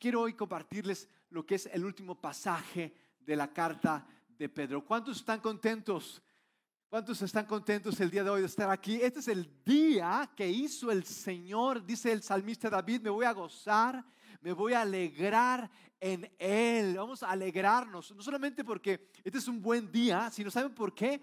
[0.00, 4.84] quiero hoy compartirles lo que es el último pasaje de la carta de Pedro.
[4.84, 6.22] ¿Cuántos están contentos?
[6.88, 9.00] ¿Cuántos están contentos el día de hoy de estar aquí?
[9.00, 13.32] Este es el día que hizo el Señor, dice el salmista David, me voy a
[13.32, 14.04] gozar,
[14.40, 15.70] me voy a alegrar
[16.00, 16.96] en Él.
[16.96, 21.20] Vamos a alegrarnos, no solamente porque este es un buen día, sino ¿saben por qué?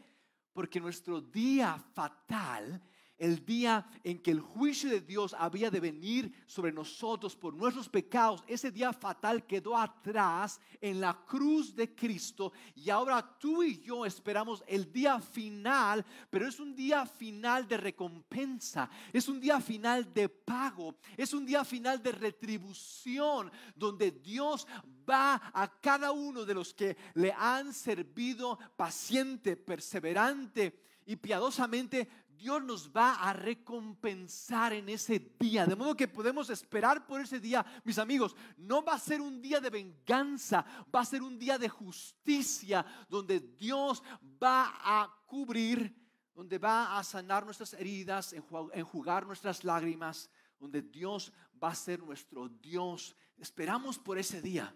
[0.54, 2.82] Porque nuestro día fatal
[3.18, 7.90] el día en que el juicio de Dios había de venir sobre nosotros por nuestros
[7.90, 12.54] pecados, ese día fatal quedó atrás en la cruz de Cristo.
[12.76, 17.78] Y ahora tú y yo esperamos el día final, pero es un día final de
[17.78, 24.68] recompensa, es un día final de pago, es un día final de retribución donde Dios
[25.10, 32.64] va a cada uno de los que le han servido paciente, perseverante y piadosamente Dios
[32.64, 35.66] nos va a recompensar en ese día.
[35.66, 38.36] De modo que podemos esperar por ese día, mis amigos.
[38.58, 42.86] No va a ser un día de venganza, va a ser un día de justicia,
[43.10, 44.04] donde Dios
[44.42, 45.94] va a cubrir,
[46.34, 48.34] donde va a sanar nuestras heridas,
[48.74, 50.30] enjugar nuestras lágrimas,
[50.60, 53.16] donde Dios va a ser nuestro Dios.
[53.38, 54.76] Esperamos por ese día.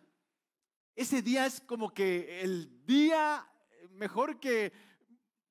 [0.96, 3.48] Ese día es como que el día
[3.92, 4.74] mejor que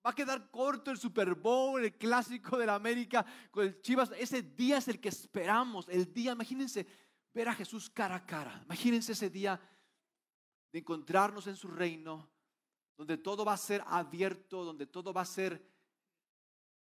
[0.05, 4.11] Va a quedar corto el Super Bowl, el clásico de la América con el Chivas.
[4.17, 5.89] Ese día es el que esperamos.
[5.89, 6.87] El día, imagínense,
[7.35, 8.63] ver a Jesús cara a cara.
[8.65, 9.61] Imagínense ese día
[10.73, 12.31] de encontrarnos en su reino,
[12.97, 15.69] donde todo va a ser abierto, donde todo va a ser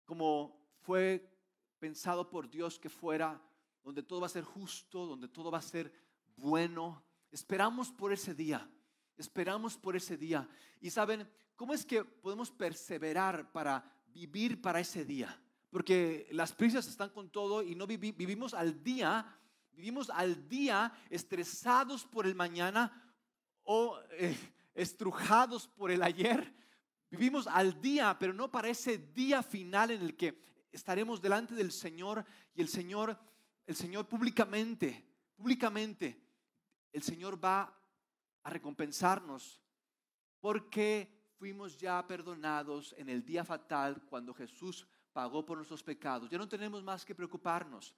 [0.05, 1.29] como fue
[1.79, 3.41] pensado por Dios que fuera,
[3.83, 5.91] donde todo va a ser justo, donde todo va a ser
[6.35, 7.03] bueno.
[7.31, 8.69] Esperamos por ese día.
[9.17, 10.47] Esperamos por ese día.
[10.79, 15.39] Y saben, ¿cómo es que podemos perseverar para vivir para ese día?
[15.69, 19.37] Porque las prisas están con todo y no vivimos al día,
[19.71, 23.13] vivimos al día estresados por el mañana
[23.63, 24.37] o eh,
[24.73, 26.53] estrujados por el ayer.
[27.09, 30.41] Vivimos al día, pero no para ese día final en el que
[30.71, 33.17] estaremos delante del Señor y el Señor,
[33.65, 36.21] el Señor públicamente, públicamente,
[36.91, 37.80] el Señor va
[38.43, 39.61] a recompensarnos
[40.39, 46.29] porque fuimos ya perdonados en el día fatal cuando Jesús pagó por nuestros pecados.
[46.29, 47.93] Ya no tenemos más que preocuparnos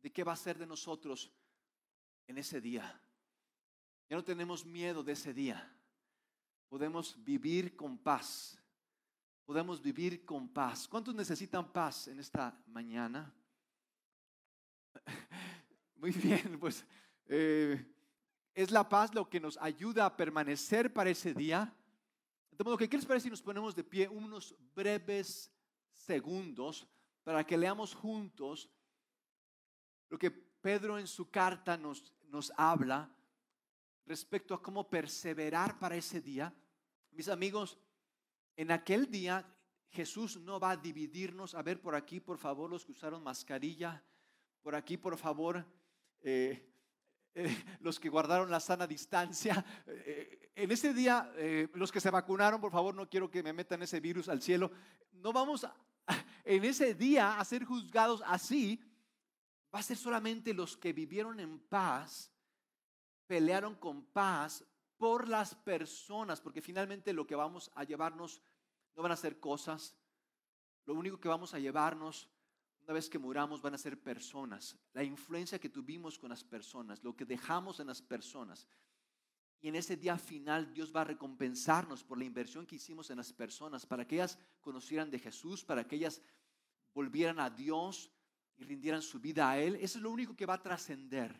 [0.00, 1.30] de qué va a ser de nosotros
[2.26, 3.00] en ese día.
[4.08, 5.74] Ya no tenemos miedo de ese día.
[6.68, 8.58] Podemos vivir con paz.
[9.44, 10.88] Podemos vivir con paz.
[10.88, 13.34] ¿Cuántos necesitan paz en esta mañana?
[15.96, 16.84] Muy bien, pues
[17.26, 17.84] eh,
[18.54, 21.74] es la paz lo que nos ayuda a permanecer para ese día.
[22.50, 25.50] De modo que, ¿qué les parece si nos ponemos de pie unos breves
[25.92, 26.86] segundos
[27.24, 28.68] para que leamos juntos
[30.08, 33.10] lo que Pedro en su carta nos, nos habla
[34.04, 36.54] respecto a cómo perseverar para ese día?
[37.12, 37.78] Mis amigos,
[38.56, 39.46] en aquel día
[39.92, 41.54] Jesús no va a dividirnos.
[41.54, 44.02] A ver, por aquí, por favor, los que usaron mascarilla.
[44.62, 45.64] Por aquí, por favor,
[46.20, 46.71] eh,
[47.34, 49.64] eh, los que guardaron la sana distancia.
[49.86, 53.52] Eh, en ese día, eh, los que se vacunaron, por favor, no quiero que me
[53.52, 54.70] metan ese virus al cielo.
[55.12, 55.66] No vamos
[56.44, 58.82] en ese día a ser juzgados así.
[59.74, 62.30] Va a ser solamente los que vivieron en paz,
[63.26, 64.64] pelearon con paz
[64.98, 68.42] por las personas, porque finalmente lo que vamos a llevarnos
[68.94, 69.96] no van a ser cosas.
[70.84, 72.28] Lo único que vamos a llevarnos
[72.84, 74.76] una vez que muramos van a ser personas.
[74.92, 78.66] La influencia que tuvimos con las personas, lo que dejamos en las personas.
[79.60, 83.18] Y en ese día final Dios va a recompensarnos por la inversión que hicimos en
[83.18, 86.20] las personas, para que ellas conocieran de Jesús, para que ellas
[86.92, 88.10] volvieran a Dios
[88.56, 89.76] y rindieran su vida a Él.
[89.76, 91.34] Eso es lo único que va a trascender.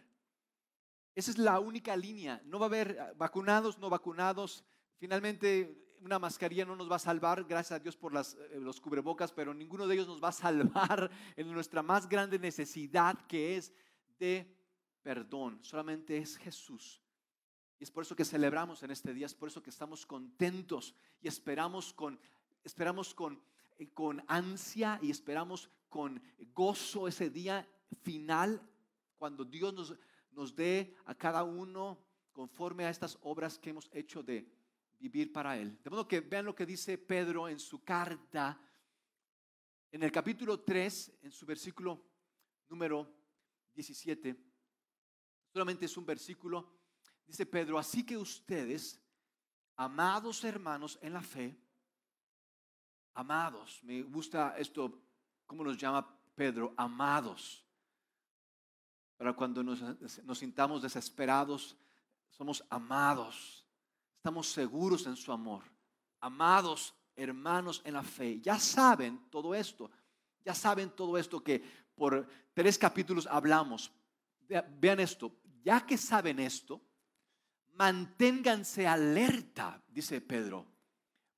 [1.15, 2.41] Esa es la única línea.
[2.45, 4.65] No va a haber vacunados, no vacunados.
[4.99, 8.81] Finalmente una mascarilla no nos va a salvar, gracias a Dios por las, eh, los
[8.81, 13.57] cubrebocas, pero ninguno de ellos nos va a salvar en nuestra más grande necesidad que
[13.57, 13.73] es
[14.19, 14.57] de
[15.03, 15.59] perdón.
[15.63, 17.01] Solamente es Jesús.
[17.79, 20.95] Y es por eso que celebramos en este día, es por eso que estamos contentos
[21.21, 22.19] y esperamos con,
[22.63, 23.43] esperamos con,
[23.79, 26.23] eh, con ansia y esperamos con
[26.55, 27.69] gozo ese día
[28.03, 28.63] final
[29.19, 29.95] cuando Dios nos,
[30.31, 31.99] nos dé a cada uno
[32.33, 34.49] conforme a estas obras que hemos hecho de
[35.03, 35.77] vivir para Él.
[35.83, 38.61] De modo que vean lo que dice Pedro en su carta,
[39.91, 42.07] en el capítulo 3, en su versículo
[42.69, 43.13] número
[43.75, 44.37] 17.
[45.53, 46.79] Solamente es un versículo.
[47.27, 49.03] Dice Pedro, así que ustedes,
[49.77, 51.59] amados hermanos en la fe,
[53.15, 55.03] amados, me gusta esto,
[55.47, 56.75] ¿cómo nos llama Pedro?
[56.77, 57.67] Amados.
[59.17, 59.81] para cuando nos,
[60.25, 61.77] nos sintamos desesperados,
[62.31, 63.62] somos amados,
[64.23, 65.65] estamos seguros en su amor,
[66.21, 68.41] amados hermanos en la fe.
[68.41, 69.91] Ya saben todo esto,
[70.45, 71.61] ya saben todo esto que
[71.97, 72.25] por
[72.55, 73.91] tres capítulos hablamos.
[74.79, 75.33] Vean esto,
[75.65, 76.81] ya que saben esto,
[77.73, 80.69] manténganse alerta, dice Pedro,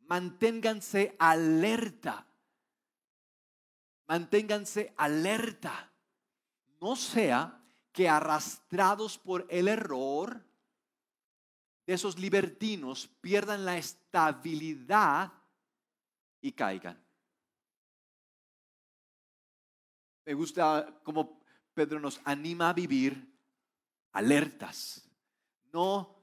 [0.00, 2.26] manténganse alerta,
[4.06, 5.90] manténganse alerta.
[6.82, 10.44] No sea que arrastrados por el error
[11.86, 15.32] de esos libertinos pierdan la estabilidad
[16.40, 17.02] y caigan.
[20.26, 21.40] Me gusta cómo
[21.74, 23.30] Pedro nos anima a vivir
[24.12, 25.08] alertas,
[25.72, 26.14] no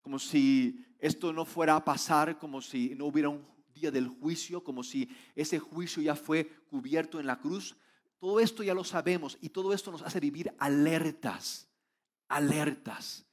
[0.00, 4.62] como si esto no fuera a pasar, como si no hubiera un día del juicio,
[4.62, 7.76] como si ese juicio ya fue cubierto en la cruz.
[8.18, 11.68] Todo esto ya lo sabemos y todo esto nos hace vivir alertas,
[12.32, 13.26] alertas.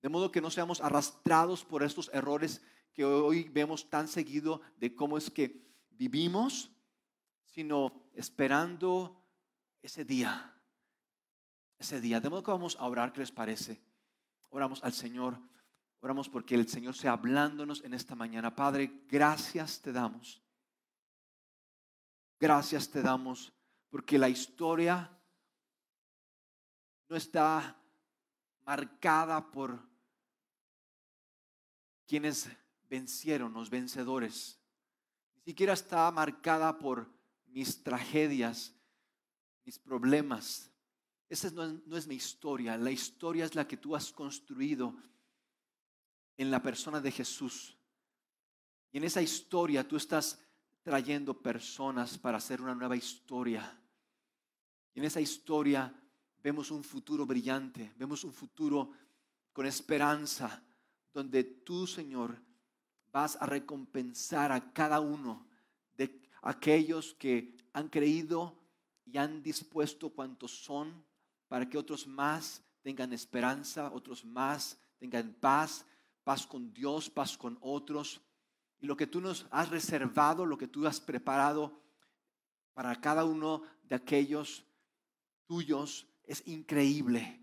[0.00, 2.62] De modo que no seamos arrastrados por estos errores
[2.94, 6.70] que hoy vemos tan seguido de cómo es que vivimos,
[7.46, 9.24] sino esperando
[9.82, 10.54] ese día,
[11.78, 12.20] ese día.
[12.20, 13.82] De modo que vamos a orar, ¿qué les parece?
[14.50, 15.36] Oramos al Señor,
[16.00, 18.54] oramos porque el Señor sea hablándonos en esta mañana.
[18.54, 20.40] Padre, gracias te damos.
[22.38, 23.52] Gracias te damos
[23.90, 25.10] porque la historia
[27.08, 27.77] no está
[28.68, 29.80] marcada por
[32.06, 32.50] quienes
[32.90, 34.60] vencieron, los vencedores.
[35.36, 37.10] Ni siquiera está marcada por
[37.46, 38.74] mis tragedias,
[39.64, 40.70] mis problemas.
[41.30, 42.76] Esa no es, no es mi historia.
[42.76, 44.94] La historia es la que tú has construido
[46.36, 47.74] en la persona de Jesús.
[48.92, 50.44] Y en esa historia tú estás
[50.82, 53.80] trayendo personas para hacer una nueva historia.
[54.92, 55.90] En esa historia
[56.48, 58.90] vemos un futuro brillante, vemos un futuro
[59.52, 60.62] con esperanza,
[61.12, 62.40] donde tú, Señor,
[63.12, 65.46] vas a recompensar a cada uno
[65.94, 68.58] de aquellos que han creído
[69.04, 71.04] y han dispuesto cuantos son
[71.48, 75.84] para que otros más tengan esperanza, otros más tengan paz,
[76.24, 78.22] paz con Dios, paz con otros.
[78.80, 81.78] Y lo que tú nos has reservado, lo que tú has preparado
[82.72, 84.64] para cada uno de aquellos
[85.46, 87.40] tuyos es increíble.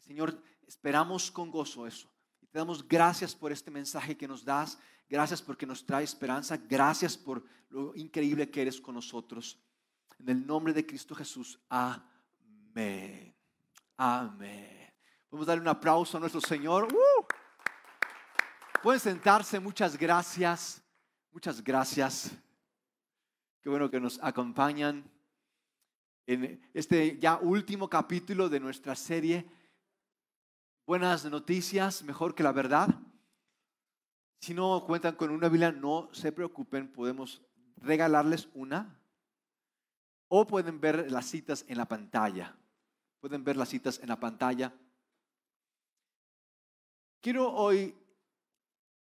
[0.00, 2.10] Señor, esperamos con gozo eso.
[2.40, 4.78] Y te damos gracias por este mensaje que nos das.
[5.08, 6.56] Gracias porque nos trae esperanza.
[6.56, 9.60] Gracias por lo increíble que eres con nosotros.
[10.18, 11.60] En el nombre de Cristo Jesús.
[11.68, 13.34] Amén.
[13.96, 14.92] Amén.
[15.30, 16.88] Vamos a darle un aplauso a nuestro Señor.
[16.92, 17.24] ¡Uh!
[18.82, 19.60] Pueden sentarse.
[19.60, 20.82] Muchas gracias.
[21.30, 22.30] Muchas gracias.
[23.60, 25.04] Qué bueno que nos acompañan
[26.32, 29.44] en este ya último capítulo de nuestra serie.
[30.86, 32.88] Buenas noticias, mejor que la verdad.
[34.40, 37.42] Si no cuentan con una Biblia, no se preocupen, podemos
[37.78, 38.96] regalarles una.
[40.28, 42.56] O pueden ver las citas en la pantalla.
[43.18, 44.72] Pueden ver las citas en la pantalla.
[47.20, 47.92] Quiero hoy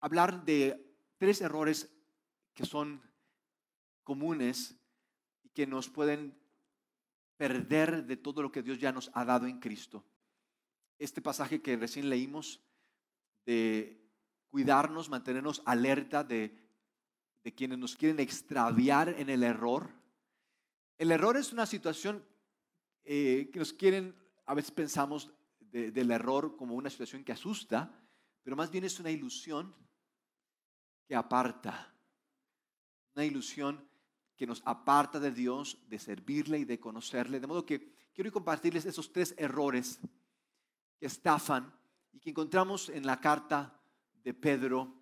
[0.02, 1.92] hablar de tres errores
[2.54, 3.02] que son
[4.04, 4.76] comunes
[5.42, 6.38] y que nos pueden
[7.38, 10.04] perder de todo lo que Dios ya nos ha dado en Cristo.
[11.00, 12.60] Este pasaje que recién leímos
[13.46, 14.04] de
[14.50, 16.66] cuidarnos, mantenernos alerta de,
[17.56, 19.90] quienes nos quieren extraviar en el error.
[20.98, 22.26] El error es una situación
[23.06, 24.14] eh, que nos quieren,
[24.46, 27.90] a veces pensamos del error como una situación que asusta,
[28.44, 29.74] pero más bien es una ilusión
[31.08, 31.94] que aparta,
[33.16, 33.88] una ilusión
[34.38, 37.40] que nos aparta de Dios, de servirle y de conocerle.
[37.40, 40.00] De modo que quiero compartirles esos tres errores
[41.00, 41.74] que estafan
[42.14, 43.78] y que encontramos en la carta
[44.24, 44.94] de Pedro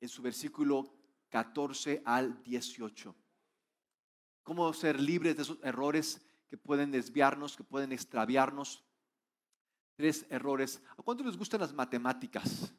[0.00, 0.92] en su versículo
[1.30, 3.14] 14 al 18.
[4.42, 8.84] Cómo ser libres de esos errores que pueden desviarnos, que pueden extraviarnos.
[9.94, 10.82] Tres errores.
[10.98, 12.74] ¿A cuánto les gustan las matemáticas?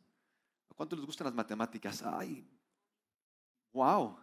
[0.70, 2.04] ¿A cuánto les gustan las matemáticas?
[2.04, 2.46] Ay,
[3.72, 4.23] wow.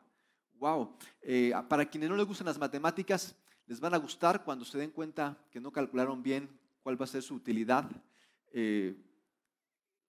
[0.61, 4.76] Wow, eh, para quienes no les gustan las matemáticas, les van a gustar cuando se
[4.76, 6.50] den cuenta que no calcularon bien
[6.83, 7.90] cuál va a ser su utilidad.
[8.52, 8.95] Eh,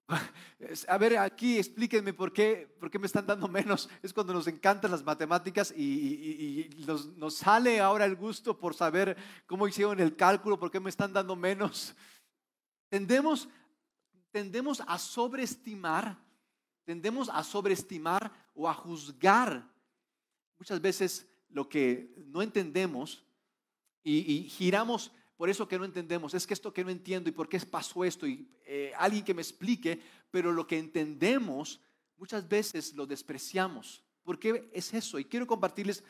[0.90, 3.90] a ver, aquí explíquenme por qué, por qué me están dando menos.
[4.04, 9.16] Es cuando nos encantan las matemáticas y, nos, sale ahora el gusto por saber
[9.48, 11.96] cómo hicieron el cálculo, por qué me están dando menos.
[12.90, 13.48] Tendemos,
[14.32, 16.18] tendemos a sobreestimar,
[16.84, 19.72] tendemos a sobreestimar o a juzgar
[20.62, 23.24] Muchas veces lo que no entendemos
[24.04, 26.36] y, giramos por eso que no entendemos.
[26.36, 29.34] Es que esto que no entiendo y por qué pasó esto y eh, alguien que
[29.34, 30.00] me explique,
[30.30, 31.82] pero lo que entendemos
[32.16, 34.04] muchas veces lo despreciamos.
[34.22, 35.18] ¿Por qué es eso?
[35.18, 36.04] Y quiero compartirles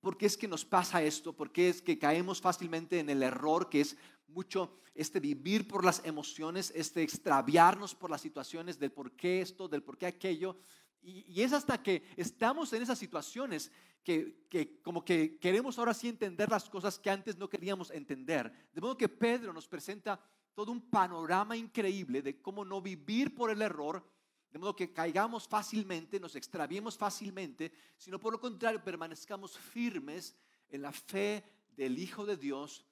[0.00, 3.22] por qué es que nos pasa esto, por qué es que caemos fácilmente en el
[3.22, 3.96] error que es
[4.26, 9.68] mucho este vivir por las emociones, este extraviarnos por las situaciones del por qué esto,
[9.68, 10.56] del por qué aquello.
[11.04, 13.70] Y, es hasta que estamos en esas situaciones
[14.02, 18.50] que, que, como que queremos ahora sí entender las cosas que antes no queríamos entender.
[18.72, 20.18] De modo que Pedro nos presenta
[20.54, 24.08] todo un panorama increíble de cómo no vivir por el error,
[24.50, 30.36] de modo que caigamos fácilmente, nos extraviemos fácilmente, sino por lo contrario permanezcamos firmes
[30.68, 32.86] en la fe del Hijo de Dios,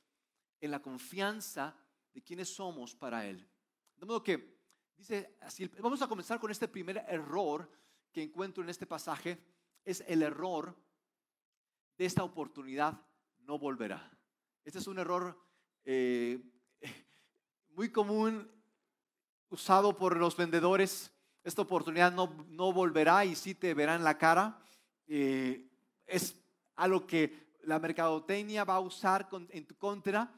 [0.61, 1.76] en la confianza
[2.12, 3.49] de quienes somos para Él.
[3.97, 4.59] De modo que
[4.97, 7.71] dice así, vamos a comenzar con este primer error
[8.12, 9.38] que encuentro en este pasaje
[9.85, 10.76] es el error
[11.97, 13.00] de esta oportunidad
[13.40, 14.11] no volverá.
[14.64, 15.38] Este es un error
[15.85, 16.40] eh,
[17.71, 18.50] muy común
[19.49, 21.11] usado por los vendedores.
[21.42, 24.62] Esta oportunidad no, no volverá y sí te verá en la cara.
[25.09, 25.69] Eh,
[26.07, 26.37] es
[26.76, 30.33] algo que la mercadotecnia va a usar en tu contra.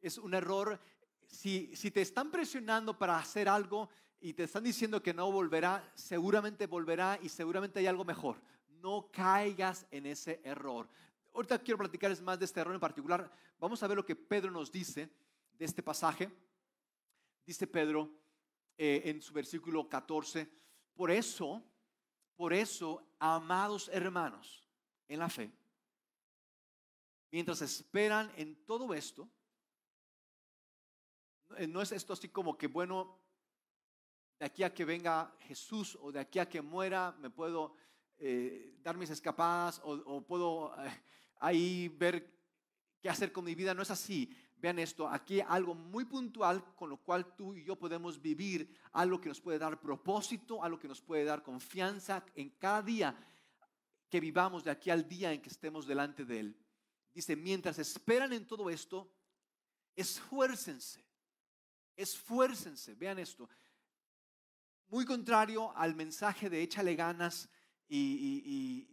[0.00, 0.80] Es un error.
[1.26, 3.88] Si, si te están presionando para hacer algo,
[4.20, 8.40] y te están diciendo que no volverá, seguramente volverá y seguramente hay algo mejor.
[8.80, 10.88] No caigas en ese error.
[11.34, 13.30] Ahorita quiero platicarles más de este error en particular.
[13.58, 15.10] Vamos a ver lo que Pedro nos dice
[15.58, 16.30] de este pasaje.
[17.44, 18.10] Dice Pedro
[18.78, 20.48] eh, en su versículo 14,
[20.94, 21.62] por eso,
[22.36, 24.66] por eso, amados hermanos,
[25.08, 25.50] en la fe,
[27.30, 29.28] mientras esperan en todo esto,
[31.68, 33.25] no es esto así como que, bueno,
[34.38, 37.74] de aquí a que venga Jesús o de aquí a que muera, me puedo
[38.18, 41.02] eh, dar mis escapadas o, puedo eh,
[41.40, 42.34] ahí ver
[43.00, 43.74] qué hacer con mi vida.
[43.74, 44.30] No es así.
[44.58, 49.20] Vean esto, aquí algo muy puntual con lo cual tú y yo podemos vivir, algo
[49.20, 53.14] que nos puede dar propósito, algo que nos puede dar confianza en cada día
[54.08, 56.56] que vivamos de aquí al día en que estemos delante de Él.
[57.12, 59.12] Dice, mientras esperan en todo esto,
[59.94, 61.04] esfuércense,
[61.94, 63.48] esfuércense, vean esto,
[64.88, 67.48] muy contrario al mensaje de échale ganas
[67.88, 68.88] y,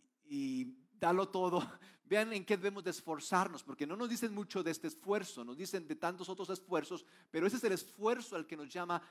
[0.94, 1.60] dalo todo.
[2.06, 5.58] Vean en qué debemos de esforzarnos, porque no nos dicen mucho de este esfuerzo, nos
[5.58, 9.02] dicen de tantos otros esfuerzos, pero ese es el esfuerzo al que nos llama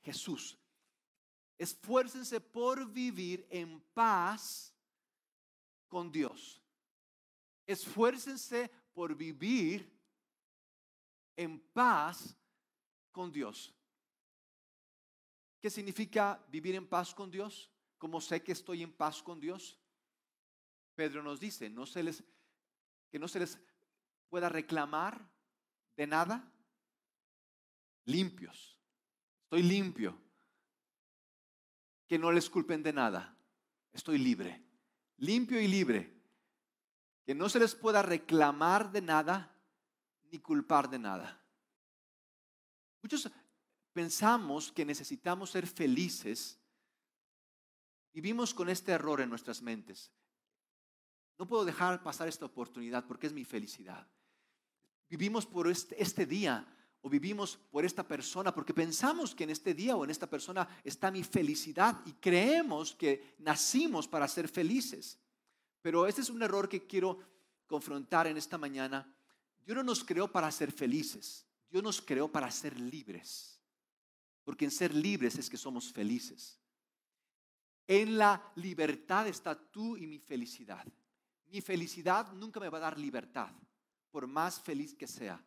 [0.00, 0.58] Jesús.
[1.58, 4.72] Esfuércense por vivir en paz
[5.88, 6.62] con Dios.
[7.66, 9.92] Esfuércense por vivir
[11.36, 12.36] en paz
[13.12, 13.74] con Dios.
[15.60, 17.70] ¿Qué significa vivir en paz con Dios?
[17.98, 19.78] ¿Cómo sé que estoy en paz con Dios?
[20.94, 22.22] Pedro nos dice, no se les,
[23.10, 23.58] que no se les
[24.28, 25.28] pueda reclamar
[25.96, 26.52] de nada.
[28.04, 28.78] Limpios.
[29.44, 30.16] Estoy limpio.
[32.06, 33.36] Que no les culpen de nada.
[33.92, 34.64] Estoy libre.
[35.18, 36.22] Limpio y libre.
[37.26, 39.54] Que no se les pueda reclamar de nada
[40.30, 41.44] ni culpar de nada.
[43.02, 43.30] Muchos
[43.98, 46.56] pensamos que necesitamos ser felices,
[48.12, 50.12] vivimos con este error en nuestras mentes.
[51.36, 54.06] No puedo dejar pasar esta oportunidad porque es mi felicidad.
[55.08, 56.64] Vivimos por este, este, día
[57.00, 60.68] o vivimos por esta persona porque pensamos que en este día o en esta persona
[60.84, 65.18] está mi felicidad y creemos que nacimos para ser felices.
[65.82, 67.18] Pero este es un error que quiero
[67.66, 69.12] confrontar en esta mañana.
[69.66, 73.57] Dios no nos creó para ser felices, Dios nos creó para ser libres.
[74.48, 76.58] Porque en ser libres es que somos felices.
[77.86, 80.86] En la libertad está tú y mi felicidad.
[81.48, 83.52] Mi felicidad nunca me va a dar libertad,
[84.10, 85.38] por más feliz que sea.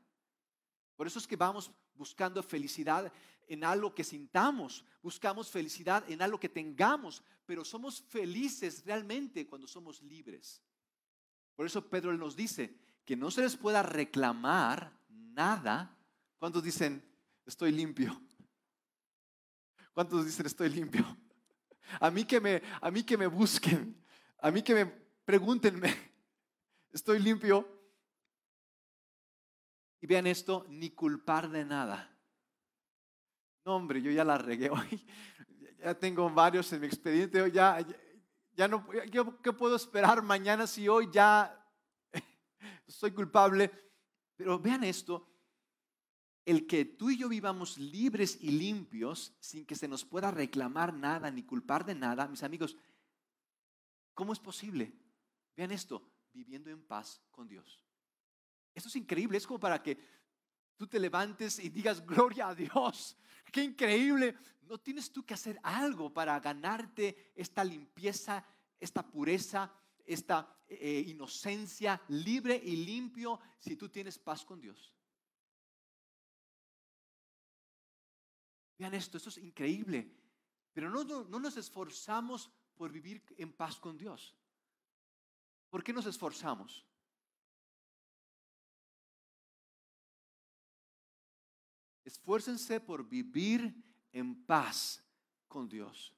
[0.96, 3.12] Por eso es que vamos buscando felicidad
[3.48, 9.68] en algo que sintamos, buscamos felicidad en algo que tengamos, pero somos felices realmente cuando
[9.68, 10.62] somos libres.
[11.56, 15.98] Por eso Pedro nos dice que no se les pueda reclamar nada.
[16.38, 17.04] cuando dicen,
[17.48, 18.22] estoy limpio?
[19.94, 21.06] ¿Cuántos dicen estoy limpio?
[22.00, 24.02] A mí que me, a mí que me busquen,
[24.38, 24.86] a mí que me
[25.26, 25.94] pregúntenme,
[26.94, 27.68] estoy limpio.
[30.00, 32.18] Y vean esto, ni culpar de nada.
[33.66, 35.06] No, hombre, yo ya la regué hoy.
[35.84, 37.52] Ya tengo varios en mi expediente.
[37.52, 37.84] Ya,
[38.54, 38.88] ya, no,
[39.42, 41.60] ¿qué puedo esperar mañana si hoy ya
[42.88, 43.72] soy culpable?
[44.36, 45.31] Pero vean esto,
[46.46, 50.94] el que tú y yo vivamos libres y limpios sin que se nos pueda reclamar
[50.94, 52.76] nada ni culpar de nada, mis amigos,
[54.14, 54.92] ¿cómo es posible?
[55.56, 56.02] Vean esto,
[56.34, 57.80] viviendo en paz con Dios.
[58.74, 59.98] Eso es increíble, es como para que
[60.78, 63.18] tú te levantes y digas, gloria a Dios,
[63.52, 64.36] qué increíble.
[64.64, 68.44] No tienes tú que hacer algo para ganarte esta limpieza,
[68.80, 69.72] esta pureza,
[70.06, 74.94] esta eh, inocencia libre y limpio si tú tienes paz con Dios.
[78.82, 80.12] Vean esto, esto es increíble.
[80.74, 84.36] Pero no, no, nos esforzamos por vivir en paz con Dios.
[85.70, 86.84] ¿Por qué nos esforzamos?
[92.04, 93.72] Esfuércense por vivir
[94.12, 95.06] en paz
[95.48, 96.16] con Dios.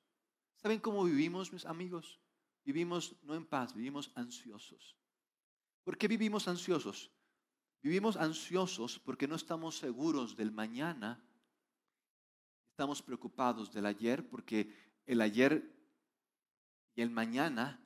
[0.55, 2.17] ¿Saben cómo vivimos, mis amigos?
[2.63, 4.95] Vivimos no en paz, vivimos ansiosos.
[5.83, 7.11] ¿Por qué vivimos ansiosos?
[7.81, 11.21] Vivimos ansiosos porque no estamos seguros del mañana.
[12.73, 14.73] Estamos preocupados del ayer porque
[15.05, 15.63] el ayer
[16.95, 17.79] y el mañana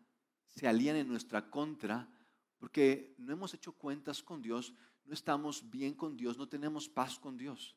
[0.46, 2.10] se alían en nuestra contra
[2.58, 7.20] porque no hemos hecho cuentas con Dios, no estamos bien con Dios, no tenemos paz
[7.20, 7.75] con Dios.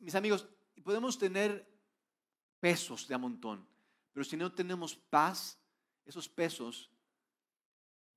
[0.00, 0.46] mis amigos,
[0.84, 1.74] podemos tener
[2.60, 3.66] pesos de a montón,
[4.12, 5.58] pero si no tenemos paz,
[6.04, 6.90] esos pesos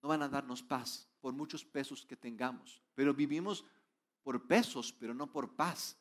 [0.01, 2.83] no van a darnos paz por muchos pesos que tengamos.
[2.95, 3.63] Pero vivimos
[4.23, 5.97] por pesos, pero no por paz.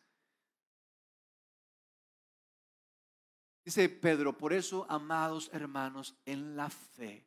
[3.66, 7.26] Dice Pedro, por eso, amados hermanos, en la fe.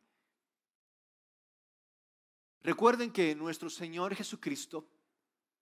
[2.61, 4.89] Recuerden que nuestro Señor Jesucristo,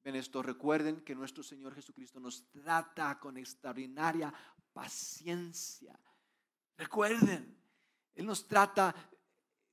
[0.03, 4.31] ven esto, recuerden que nuestro Señor Jesucristo nos trata con extraordinaria
[4.71, 5.99] paciencia.
[6.77, 7.57] Recuerden,
[8.13, 8.93] Él nos trata,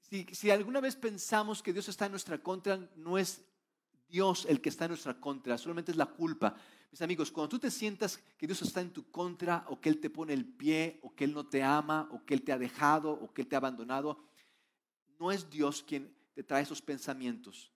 [0.01, 3.43] si, alguna vez pensamos que Dios está en nuestra contra, no es
[4.09, 6.57] Dios el que está en nuestra contra, solamente es la culpa.
[6.95, 9.99] Mis amigos, cuando tú te sientas que Dios está en tu contra o que Él
[9.99, 12.57] te pone el pie o que Él no te ama o que Él te ha
[12.57, 14.25] dejado o que Él te ha abandonado,
[15.19, 17.73] no es Dios quien te trae esos pensamientos.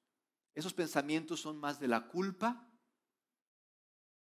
[0.54, 2.64] Esos pensamientos son más de la culpa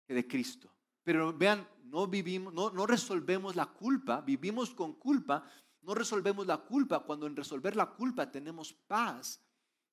[0.04, 0.70] que de Cristo.
[1.02, 5.42] Pero vean, no vivimos, no, no resolvemos la culpa, vivimos con culpa,
[5.80, 9.40] no resolvemos la culpa cuando en resolver la culpa tenemos paz.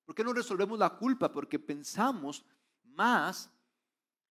[0.04, 1.32] ¿Por qué no resolvemos la culpa?
[1.32, 2.44] Porque pensamos
[2.84, 3.50] más,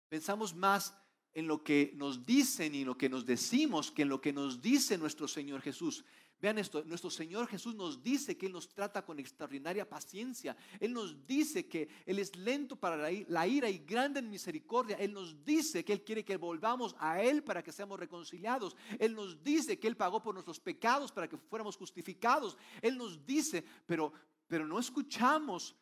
[0.09, 0.95] pensamos más
[1.33, 4.63] en lo que nos dicen y lo que nos decimos que en lo que nos
[4.63, 6.05] dice nuestro Señor Jesús.
[6.41, 10.55] Vean esto, nuestro Señor Jesús nos dice que Él nos trata con extraordinaria paciencia.
[10.79, 14.97] Él nos dice que Él es lento para la ira y grande en misericordia.
[14.97, 18.77] Él nos dice que Él quiere que volvamos a Él para que seamos reconciliados.
[18.99, 22.59] Él nos dice que Él pagó por nuestros pecados para que fuéramos justificados.
[22.83, 24.13] Él nos dice, pero,
[24.47, 25.75] pero no escuchamos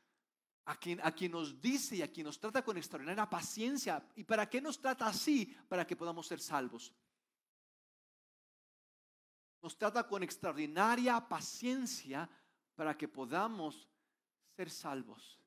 [0.64, 4.04] a quien, a quien nos dice y a quien nos trata con extraordinaria paciencia.
[4.16, 5.56] ¿Y para qué nos trata así?
[5.68, 6.94] Para que podamos ser salvos
[9.62, 12.28] nos trata con extraordinaria paciencia
[12.74, 13.88] para que podamos
[14.56, 15.38] ser salvos.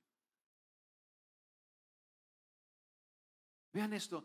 [3.73, 4.23] Vean esto,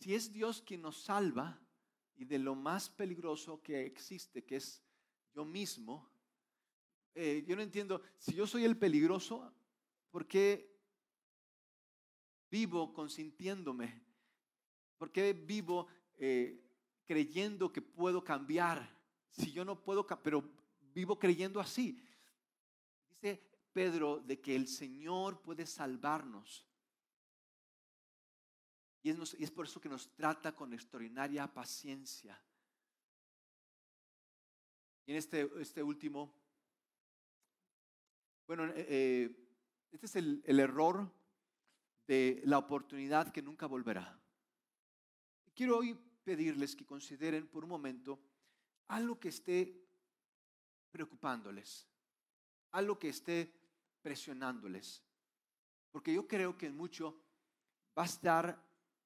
[0.00, 1.60] si es Dios quien nos salva
[2.16, 4.82] y de lo más peligroso que existe, que es
[5.32, 6.09] yo mismo,
[7.14, 9.52] eh, yo no entiendo, si yo soy el peligroso,
[10.10, 10.76] ¿por qué
[12.50, 14.02] vivo consintiéndome?
[14.98, 15.86] ¿Por qué vivo
[16.18, 16.62] eh,
[17.10, 18.88] creyendo que puedo cambiar.
[19.30, 20.48] Si yo no puedo, pero
[20.94, 22.00] vivo creyendo así.
[23.08, 23.42] Dice
[23.72, 26.64] Pedro de que el Señor puede salvarnos.
[29.02, 32.40] Y es, por eso que nos trata con extraordinaria paciencia.
[35.04, 36.32] Y en este, este último,
[38.50, 39.48] bueno, eh, eh,
[39.92, 41.08] este es el, error
[42.08, 44.20] de la oportunidad que nunca volverá.
[45.54, 48.18] Quiero hoy pedirles que consideren por un momento
[48.88, 49.86] algo que esté
[50.90, 51.86] preocupándoles,
[52.72, 53.54] algo que esté
[54.02, 55.00] presionándoles.
[55.92, 57.22] Porque yo creo que en mucho
[57.96, 58.60] va a estar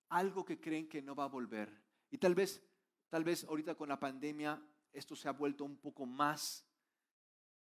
[0.09, 1.71] algo que creen que no va a volver.
[2.11, 2.63] Y tal vez,
[3.11, 6.67] tal vez ahorita con la pandemia esto se ha vuelto un poco más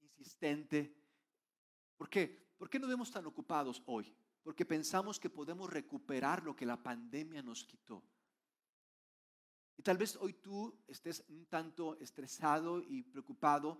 [0.01, 1.02] insistente.
[2.03, 2.27] ¿Por qué?
[2.57, 4.13] ¿Por qué nos vemos tan ocupados hoy?
[4.43, 8.03] Porque pensamos que podemos recuperar lo que la pandemia nos quitó.
[9.77, 13.79] Y tal vez hoy tú estés un tanto estresado y preocupado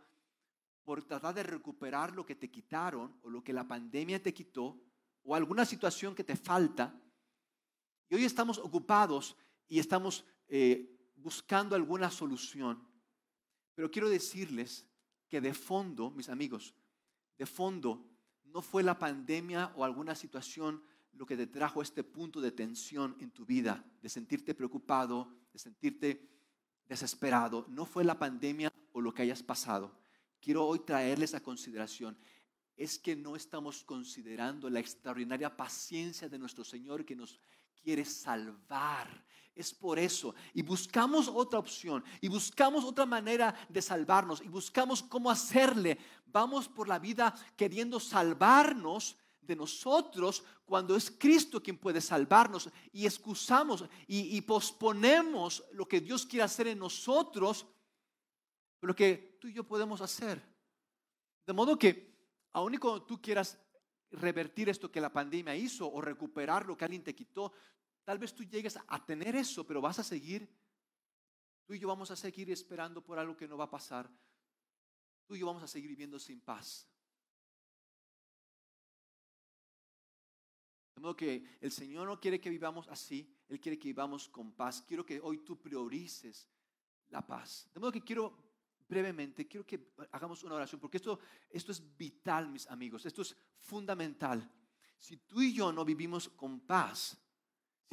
[0.86, 4.81] por tratar de recuperar lo que te quitaron o lo que la pandemia te quitó
[5.23, 6.97] o alguna situación que te falta.
[8.07, 9.36] Y hoy estamos ocupados
[9.67, 12.88] y estamos eh, buscando alguna solución.
[13.75, 14.88] Pero quiero decirles
[15.27, 16.73] que de fondo, mis amigos,
[17.38, 18.12] de fondo
[18.54, 23.16] no fue la pandemia o alguna situación lo que te trajo este punto de tensión
[23.20, 26.30] en tu vida, de sentirte preocupado, de sentirte
[26.88, 29.96] desesperado, no fue la pandemia o lo que hayas pasado.
[30.39, 32.18] Quiero hoy traerles a consideración.
[32.76, 37.39] es que no estamos considerando la extraordinaria paciencia de nuestro Señor que nos
[37.84, 39.24] quiere salvar.
[39.56, 40.34] Es por eso.
[40.54, 42.04] Y buscamos otra opción.
[42.22, 44.42] Y buscamos otra manera de salvarnos.
[44.42, 45.98] Y buscamos cómo hacerle.
[46.26, 52.70] Vamos por la vida queriendo salvarnos de nosotros cuando es Cristo quien puede salvarnos.
[52.92, 57.68] Y excusamos y, posponemos lo que Dios quiere hacer en nosotros.
[58.82, 60.42] Lo que tú y yo podemos hacer.
[61.46, 62.18] De modo que,
[62.54, 63.60] aun cuando tú quieras
[64.12, 67.52] revertir esto que la pandemia hizo o recuperar lo que alguien te quitó,
[68.04, 70.50] Tal vez tú llegues a tener eso, pero vas a seguir.
[71.66, 74.10] Tú y yo vamos a seguir esperando por algo que no va a pasar.
[75.26, 76.88] Tú y yo vamos a seguir viviendo sin paz.
[80.96, 84.54] De modo que el Señor no quiere que vivamos así, Él quiere que vivamos con
[84.54, 84.82] paz.
[84.82, 86.50] Quiero que hoy tú priorices
[87.10, 87.70] la paz.
[87.74, 88.38] De modo que quiero
[88.88, 93.36] brevemente, quiero que hagamos una oración, porque esto, esto es vital, mis amigos, esto es
[93.60, 94.50] fundamental.
[95.00, 97.18] Si tú y yo no vivimos con paz,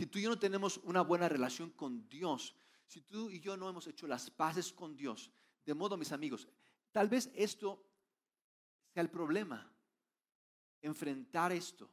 [0.00, 3.54] si tú y yo no tenemos una buena relación con Dios, si tú y yo
[3.58, 5.30] no hemos hecho las paces con Dios,
[5.66, 6.48] de modo, mis amigos,
[6.90, 7.84] tal vez esto
[8.94, 9.70] sea el problema.
[10.80, 11.86] Enfrentar esto.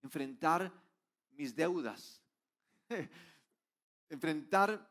[0.00, 0.72] Enfrentar
[1.32, 2.22] mis deudas.
[4.08, 4.88] Enfrentar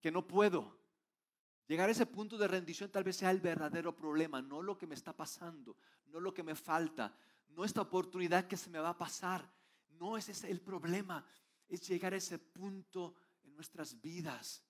[0.00, 0.78] que no puedo.
[1.66, 4.86] Llegar a ese punto de rendición tal vez sea el verdadero problema, no lo que
[4.86, 7.12] me está pasando, no lo que me falta,
[7.48, 9.50] no esta oportunidad que se me va a pasar,
[10.02, 11.24] no ese es el problema,
[11.68, 14.64] es llegar a ese punto en nuestras vidas.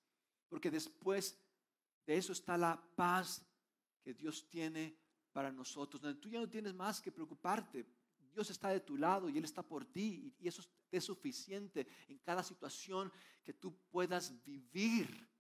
[0.47, 1.41] Porque después
[2.07, 3.43] de eso está la paz
[4.03, 4.95] que Dios tiene
[5.33, 6.03] para nosotros.
[6.03, 7.87] Donde tú ya no tienes más que preocuparte.
[8.35, 10.35] Dios está de tu lado y Él está por ti.
[10.39, 13.11] Y eso es suficiente en cada situación
[13.43, 15.32] que tú puedas vivir.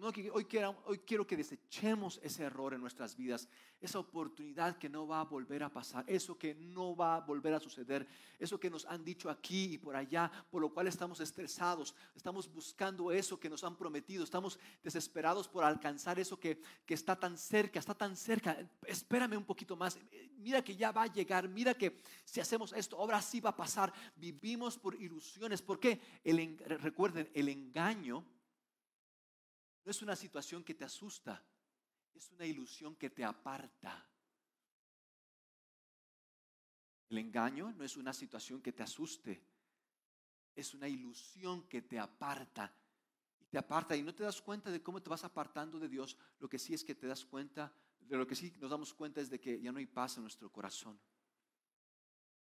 [0.00, 3.46] Hoy quiero, que desechemos ese error en nuestras vidas,
[3.78, 7.52] esa oportunidad que no va a volver a pasar, eso que no va a volver
[7.52, 11.20] a suceder, eso que nos han dicho aquí y por allá, por lo cual estamos
[11.20, 16.94] estresados, estamos buscando eso que nos han prometido, estamos desesperados por alcanzar eso que, que
[16.94, 18.56] está tan cerca, está tan cerca.
[18.86, 19.98] Espérame un poquito más,
[20.38, 23.56] mira que ya va a llegar, mira que si hacemos esto, ahora sí va a
[23.56, 23.92] pasar.
[24.16, 28.24] Vivimos por ilusiones, porque el, recuerden, el engaño
[29.84, 31.42] no es una situación que te asusta,
[32.14, 34.08] es una ilusión que te aparta.
[37.08, 39.42] El engaño no es una situación que te asuste,
[40.54, 42.74] es una ilusión que te aparta.
[43.40, 46.16] Y te aparta y no te das cuenta de cómo te vas apartando de Dios.
[46.38, 49.20] Lo que sí es que te das cuenta, de lo que sí nos damos cuenta
[49.20, 50.98] es de que ya no hay paz en nuestro corazón.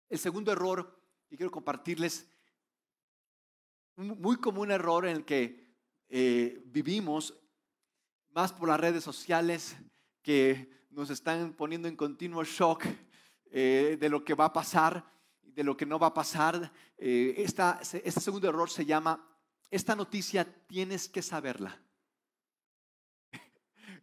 [0.10, 2.30] El segundo error y quiero compartirles,
[3.96, 5.63] un muy común error en el que
[6.10, 7.34] eh, vivimos,
[8.30, 9.76] más por las redes sociales
[10.22, 12.86] que nos están poniendo en continuo shock
[13.52, 15.06] eh, de lo que va a pasar,
[15.42, 16.72] de lo que no va a pasar.
[16.98, 19.28] Eh, este segundo error se llama,
[19.70, 21.82] esta noticia tienes que saberla.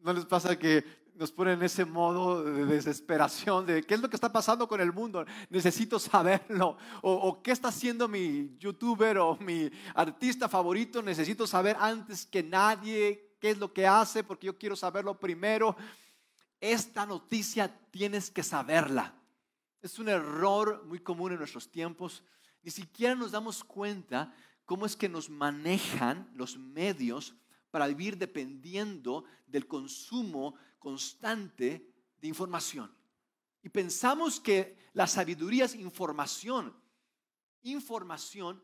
[0.00, 0.84] ¿No les pasa que
[1.18, 4.80] nos pone en ese modo de desesperación de qué es lo que está pasando con
[4.80, 11.44] el mundo, necesito saberlo, o, qué está haciendo mi youtuber o mi artista favorito, necesito
[11.44, 15.76] saber antes que nadie qué es lo que hace porque yo quiero saberlo primero.
[16.60, 19.12] Esta noticia tienes que saberla.
[19.82, 22.22] Es un error muy común en nuestros tiempos.
[22.62, 24.32] Ni siquiera nos damos cuenta
[24.64, 27.34] cómo es que nos manejan los medios
[27.72, 32.94] para vivir dependiendo del consumo constante de información.
[33.62, 36.74] Y pensamos que la sabiduría es información.
[37.62, 38.62] Información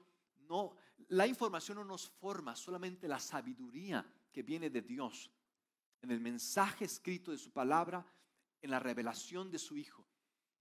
[0.48, 0.76] no,
[1.08, 5.30] la información no nos forma, solamente la sabiduría que viene de Dios,
[6.02, 8.06] en el mensaje escrito de su palabra,
[8.60, 10.06] en la revelación de su Hijo.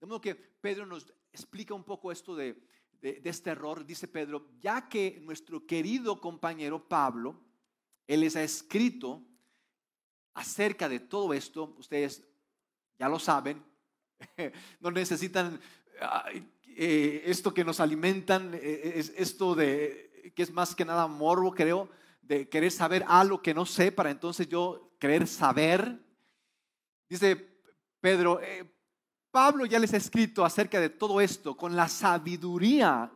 [0.00, 2.60] De modo que Pedro nos explica un poco esto de,
[3.00, 3.84] de este error.
[3.84, 7.40] Dice Pedro, ya que nuestro querido compañero Pablo,
[8.06, 9.22] él les ha escrito
[10.34, 12.22] acerca de todo esto, ustedes
[12.98, 13.64] ya lo saben,
[14.80, 15.60] no necesitan
[16.76, 21.54] eh, esto que nos alimentan, eh, es esto de que es más que nada morbo,
[21.54, 21.88] creo,
[22.22, 26.00] de querer saber algo que no sé para entonces yo querer saber.
[27.08, 27.36] Dice
[28.00, 28.64] Pedro, eh,
[29.30, 33.10] Pablo ya les ha escrito acerca de todo esto con la sabiduría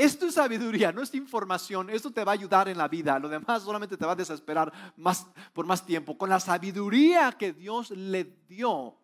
[0.00, 1.90] es sabiduría, no es información.
[1.90, 3.18] Esto te va a ayudar en la vida.
[3.18, 6.16] Lo demás solamente te va a desesperar más, por más tiempo.
[6.16, 8.96] Con la sabiduría que Dios le dio.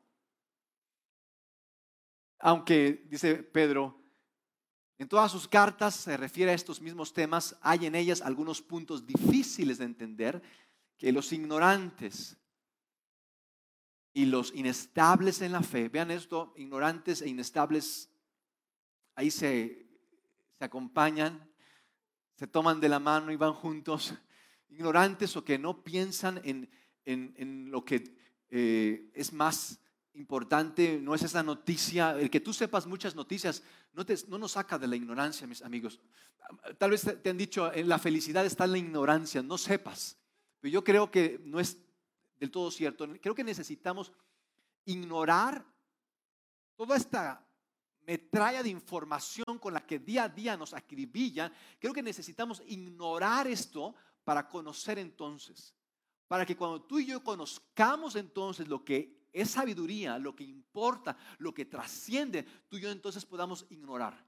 [2.38, 4.00] Aunque, dice Pedro,
[4.98, 9.06] en todas sus cartas se refiere a estos mismos temas, hay en ellas algunos puntos
[9.06, 10.42] difíciles de entender
[10.96, 12.38] que los ignorantes
[14.14, 15.90] y los inestables en la fe.
[15.90, 18.10] Vean esto, ignorantes e inestables,
[19.14, 19.85] ahí se,
[20.58, 21.50] se acompañan,
[22.34, 24.14] se toman de la mano y van juntos.
[24.68, 26.68] Ignorantes o que no piensan en,
[27.04, 28.16] en, lo que
[28.50, 29.78] eh, es más
[30.14, 34.52] importante, no es esa noticia, el que tú sepas muchas noticias no, te, no nos
[34.52, 36.00] saca de la ignorancia, mis amigos.
[36.78, 40.18] Tal vez te han dicho, en la felicidad está en la ignorancia, no sepas.
[40.60, 41.78] Pero yo creo que no es
[42.38, 43.08] del todo cierto.
[43.20, 44.12] Creo que necesitamos
[44.84, 45.64] ignorar
[46.76, 47.45] toda esta
[48.06, 51.52] metralla de información con la que día a día nos acribilla.
[51.78, 55.74] Creo que necesitamos ignorar esto para conocer entonces.
[56.28, 61.16] Para que cuando tú y yo conozcamos entonces lo que es sabiduría, lo que importa,
[61.38, 64.24] lo que trasciende, tú y yo entonces podamos ignorar.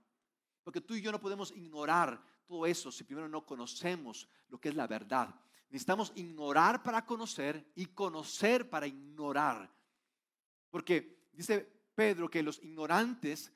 [0.65, 4.69] Porque tú y yo no podemos ignorar todo eso si primero no conocemos lo que
[4.69, 5.35] es la verdad.
[5.71, 9.71] Necesitamos ignorar para conocer y conocer para ignorar.
[10.71, 11.61] Porque dice
[11.95, 13.53] Pedro que los ignorantes,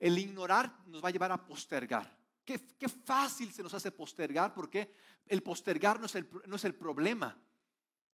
[0.00, 2.16] el ignorar nos va a llevar a postergar.
[2.44, 4.94] Qué, fácil se nos hace postergar porque
[5.26, 7.36] el postergar no es el, no es el problema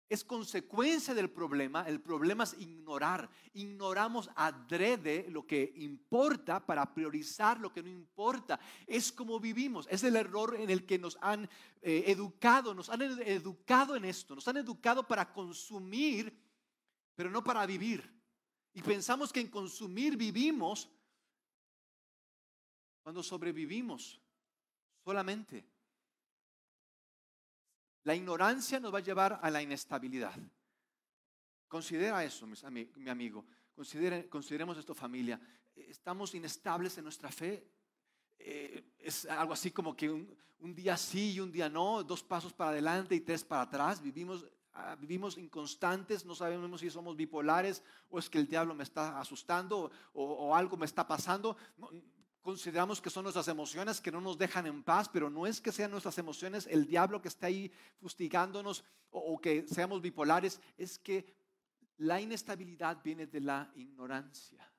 [0.08, 1.82] es consecuencia del problema.
[1.88, 3.28] El problema es ignorar.
[3.54, 8.60] Ignoramos adrede lo que importa para priorizar lo que no importa.
[8.86, 9.86] Es como vivimos.
[9.90, 11.48] Es el error en el que nos han
[11.82, 12.74] eh, educado.
[12.74, 14.34] Nos han educado en esto.
[14.34, 16.36] Nos han educado para consumir,
[17.14, 18.12] pero no para vivir.
[18.72, 20.90] Y pensamos que en consumir vivimos
[23.04, 24.18] cuando sobrevivimos
[25.04, 25.62] solamente.
[28.04, 30.34] La ignorancia nos va a llevar a la inestabilidad.
[31.68, 33.44] Considera eso, mi amigo.
[34.30, 35.38] consideremos esto familia.
[35.76, 37.68] Estamos inestables en nuestra fe.
[38.38, 42.54] Eh, es algo así como que un, día sí y un día no, dos pasos
[42.54, 44.00] para adelante y tres para atrás.
[44.00, 48.84] Vivimos, ah, vivimos inconstantes, no sabemos si somos bipolares o es que el diablo me
[48.84, 51.54] está asustando o, o algo me está pasando
[52.44, 55.72] consideramos que son nuestras emociones que no nos dejan en paz, pero no es que
[55.72, 61.34] sean nuestras emociones el diablo que está ahí fustigándonos o, que seamos bipolares, es que
[61.96, 64.70] la inestabilidad viene de la ignorancia.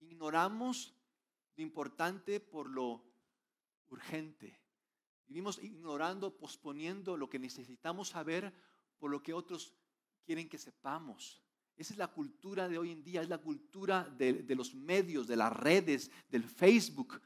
[0.00, 0.94] Ignoramos
[1.56, 3.04] lo importante por lo
[3.88, 4.58] urgente.
[5.26, 8.54] Vivimos ignorando, posponiendo lo que necesitamos saber
[8.98, 9.74] por lo que otros
[10.24, 11.42] quieren que sepamos.
[11.78, 15.36] Esa es la cultura de hoy en día, es la cultura de, los medios, de
[15.36, 17.20] las redes, del Facebook.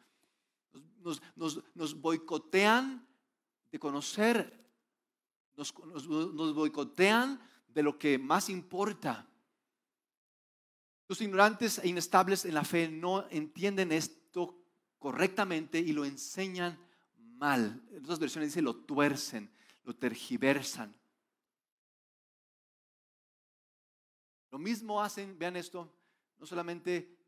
[1.34, 3.08] Nos, boicotean
[3.70, 4.68] de conocer,
[5.56, 9.26] nos, nos boicotean de lo que más importa.
[11.08, 14.62] Los ignorantes e inestables en la fe no entienden esto
[14.98, 16.78] correctamente y lo enseñan
[17.16, 17.82] mal.
[17.90, 19.50] En otras versiones dice lo tuercen,
[19.84, 20.94] lo tergiversan.
[24.52, 25.90] Lo mismo hacen, vean esto,
[26.38, 27.18] no solamente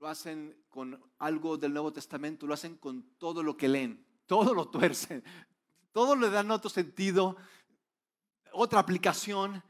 [0.00, 4.52] lo hacen con algo del Nuevo Testamento, lo hacen con todo lo que leen, todo
[4.54, 5.22] lo tuercen,
[5.92, 7.36] todo le dan otro sentido,
[8.52, 9.62] otra aplicación.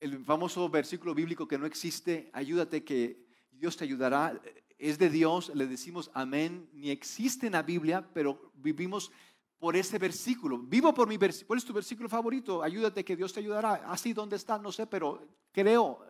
[0.00, 4.40] El famoso versículo bíblico que no existe, ayúdate que Dios te ayudará,
[4.78, 9.12] es de Dios, le decimos amén, ni existe en la Biblia, pero vivimos
[9.58, 10.58] por ese versículo.
[10.58, 11.48] Vivo por mi versículo.
[11.48, 12.62] ¿Cuál es tu versículo favorito?
[12.62, 13.74] Ayúdate que Dios te ayudará.
[13.86, 16.00] Así donde está, no sé, pero creo.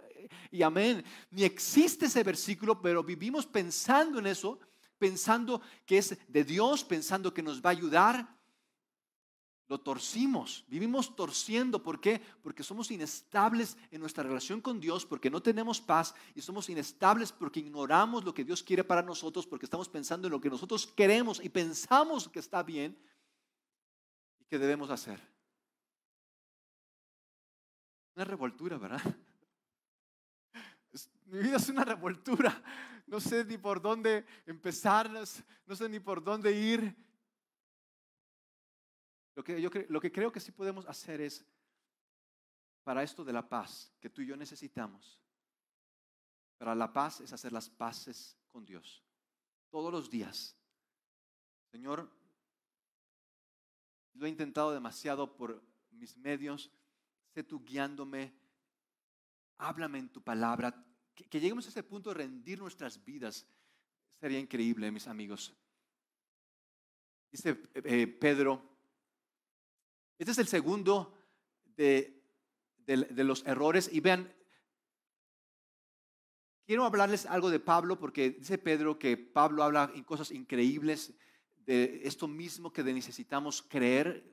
[0.50, 1.04] Y amén.
[1.30, 4.58] Ni existe ese versículo, pero vivimos pensando en eso,
[4.98, 8.38] pensando que es de Dios, pensando que nos va a ayudar.
[9.66, 11.82] Lo torcimos, vivimos torciendo.
[11.82, 12.22] ¿Por qué?
[12.42, 17.32] Porque somos inestables en nuestra relación con Dios, porque no tenemos paz y somos inestables
[17.32, 20.86] porque ignoramos lo que Dios quiere para nosotros, porque estamos pensando en lo que nosotros
[20.86, 22.96] queremos y pensamos que está bien
[24.48, 25.20] que debemos hacer.
[28.14, 29.02] Una revoltura, ¿verdad?
[31.26, 32.62] Mi vida es una revoltura.
[33.06, 36.96] No sé ni por dónde empezar, no sé ni por dónde ir.
[39.34, 41.46] Lo que, yo, lo que creo que sí podemos hacer es,
[42.82, 45.20] para esto de la paz que tú y yo necesitamos,
[46.56, 49.04] para la paz es hacer las paces con Dios.
[49.70, 50.56] Todos los días.
[51.70, 52.10] Señor,
[54.18, 56.70] lo he intentado demasiado por mis medios.
[57.34, 58.34] Sé tú guiándome.
[59.58, 60.84] Háblame en tu palabra.
[61.14, 63.46] Que, lleguemos a ese punto de rendir nuestras vidas.
[64.20, 65.54] Sería increíble, mis amigos.
[67.30, 68.62] Dice eh, Pedro,
[70.18, 71.16] este es el segundo
[71.76, 72.24] de,
[72.78, 73.88] de, los errores.
[73.92, 74.34] Y vean,
[76.66, 81.14] quiero hablarles algo de Pablo porque dice Pedro que Pablo habla en cosas increíbles
[81.76, 84.24] de esto mismo que necesitamos creer.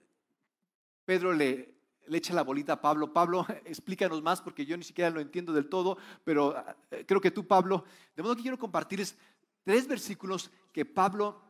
[1.06, 1.76] Pedro le
[2.08, 3.12] le echa la bolita a Pablo.
[3.12, 6.56] Pablo, explícanos más porque yo ni siquiera lo entiendo del todo, pero
[6.92, 9.18] eh, creo que tú, Pablo, de modo que quiero compartirles
[9.64, 11.42] tres versículos que Pablo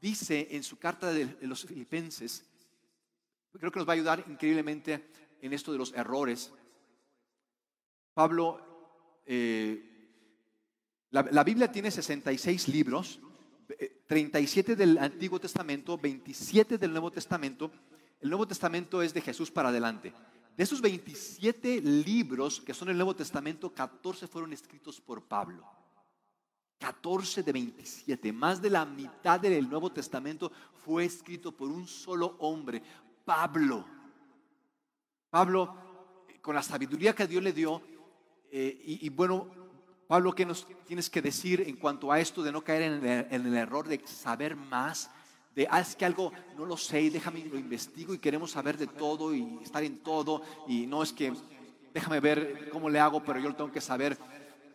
[0.00, 2.44] dice en su carta de los filipenses.
[3.52, 5.08] Creo que nos va a ayudar increíblemente
[5.40, 6.52] en esto de los errores.
[8.14, 9.88] Pablo, eh,
[11.10, 13.20] la, la Biblia tiene 66 libros,
[14.06, 17.70] 37 del Antiguo Testamento, 27 del Nuevo Testamento.
[18.20, 20.12] El Nuevo Testamento es de Jesús para adelante.
[20.56, 25.66] De esos 27 libros que son el Nuevo Testamento, 14 fueron escritos por Pablo.
[26.78, 32.36] 14 de 27, más de la mitad del Nuevo Testamento fue escrito por un solo
[32.40, 32.82] hombre,
[33.24, 33.86] Pablo.
[35.30, 35.74] Pablo,
[36.42, 37.80] con la sabiduría que Dios le dio,
[38.50, 39.48] eh, y, bueno,
[40.12, 43.56] Pablo, ¿qué nos tienes que decir en cuanto a esto de no caer en el,
[43.56, 45.10] error de saber más?
[45.56, 48.76] De, ah, es que algo no lo sé y déjame lo investigo y queremos saber
[48.76, 51.32] de todo y estar en todo y no es que
[51.94, 54.18] déjame ver cómo le hago, pero yo lo tengo que saber.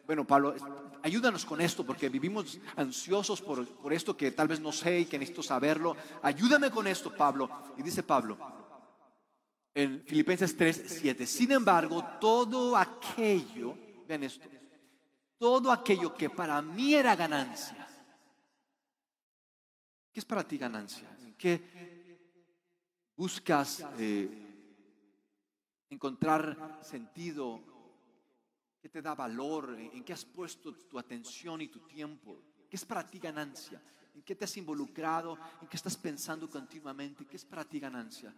[0.08, 0.56] Bueno, Pablo,
[1.04, 5.06] ayúdanos con esto porque vivimos ansiosos por, por esto que tal vez no sé y
[5.06, 5.96] que necesito saberlo.
[6.24, 7.48] Ayúdame con esto, Pablo.
[7.78, 8.40] Y dice Pablo
[9.76, 14.50] en Filipenses 3, 7, sin embargo, todo aquello, vean esto,
[15.38, 17.88] todo aquello que para mí era ganancia.
[20.12, 21.16] ¿Qué es para ti ganancia?
[21.22, 21.62] ¿En qué
[23.16, 24.30] buscas eh,
[25.90, 27.62] encontrar sentido?
[28.82, 29.78] ¿Qué te da valor?
[29.78, 32.42] ¿En qué has puesto tu atención y tu tiempo?
[32.70, 33.82] ¿Qué es para ti ganancia?
[34.16, 35.38] ¿En qué te has involucrado?
[35.62, 37.28] ¿En qué estás pensando continuamente?
[37.28, 38.34] ¿Qué es para ti ganancia?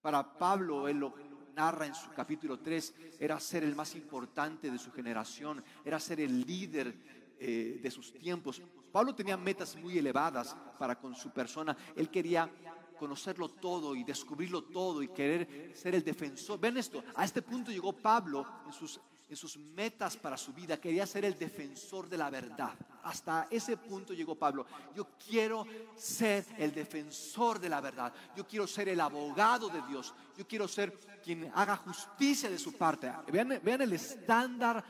[0.00, 1.14] Para Pablo, él lo
[1.54, 6.20] narra en su capítulo 3, era ser el más importante de su generación, era ser
[6.20, 6.94] el líder
[7.38, 8.60] eh, de sus tiempos.
[8.92, 11.76] Pablo tenía metas muy elevadas para con su persona.
[11.96, 12.50] Él quería
[12.98, 16.60] conocerlo todo y descubrirlo todo y querer ser el defensor.
[16.60, 20.80] Ven esto, a este punto llegó Pablo en sus en sus metas para su vida,
[20.80, 22.74] quería ser el defensor de la verdad.
[23.04, 24.66] Hasta ese punto llegó Pablo.
[24.94, 25.64] Yo quiero
[25.96, 28.12] ser el defensor de la verdad.
[28.36, 30.12] Yo quiero ser el abogado de Dios.
[30.40, 33.12] Yo quiero ser quien haga justicia de su parte.
[33.30, 34.82] Vean, el estándar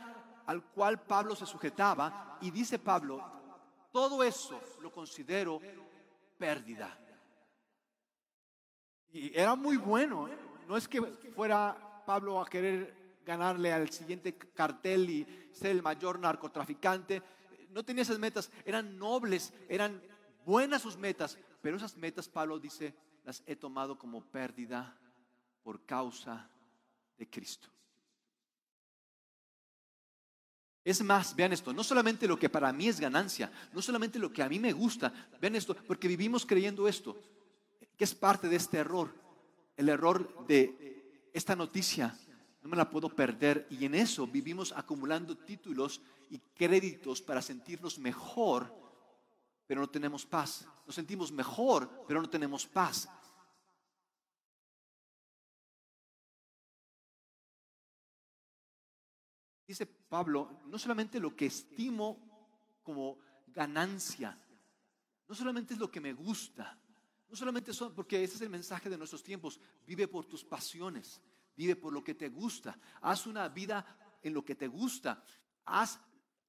[0.46, 2.38] al cual Pablo se sujetaba.
[2.40, 3.20] Y dice Pablo,
[3.90, 5.60] todo eso lo considero
[6.38, 6.96] pérdida.
[9.10, 10.28] Y era muy bueno.
[10.68, 11.02] No es que
[11.34, 17.20] fuera Pablo a querer ganarle al siguiente cartel y ser el mayor narcotraficante.
[17.70, 20.00] No tenía esas metas, eran nobles, eran
[20.46, 24.96] buenas sus metas, pero esas metas, Pablo dice, las he tomado como pérdida
[25.62, 26.48] por causa
[27.16, 27.68] de Cristo.
[30.82, 34.32] Es más, vean esto, no solamente lo que para mí es ganancia, no solamente lo
[34.32, 37.20] que a mí me gusta, vean esto, porque vivimos creyendo esto,
[37.96, 39.14] que es parte de este error,
[39.76, 42.14] el error de esta noticia
[42.62, 43.66] no me la puedo perder.
[43.70, 48.74] Y en eso vivimos acumulando títulos y créditos para sentirnos mejor,
[49.66, 50.66] pero no tenemos paz.
[50.86, 53.08] Nos sentimos mejor, pero no tenemos paz.
[59.70, 62.18] Dice Pablo, no solamente lo que estimo
[62.82, 64.36] como ganancia,
[65.28, 66.76] no solamente es lo que me gusta,
[67.28, 71.22] no solamente son, porque ese es el mensaje de nuestros tiempos, vive por tus pasiones,
[71.56, 72.78] Vive por lo que te gusta.
[73.02, 73.84] Haz una vida
[74.22, 75.22] en lo que te gusta.
[75.66, 76.00] Haz,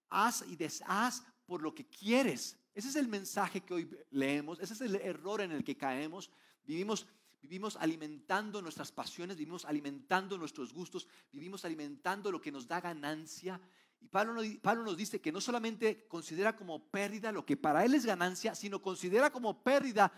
[0.09, 2.57] haz y deshaz por lo que quieres.
[2.73, 4.59] Ese es el mensaje que hoy leemos.
[4.61, 6.31] Ese es el error en el que caemos.
[6.63, 7.05] Vivimos,
[7.41, 13.59] vivimos alimentando nuestras pasiones, vivimos alimentando nuestros gustos, vivimos alimentando lo que nos da ganancia.
[13.99, 17.93] Y Pablo, Pablo nos dice que no solamente considera como pérdida lo que para él
[17.93, 20.11] es ganancia, sino considera como pérdida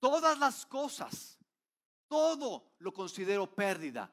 [0.00, 1.40] todas las cosas
[2.10, 4.12] todo lo considero pérdida.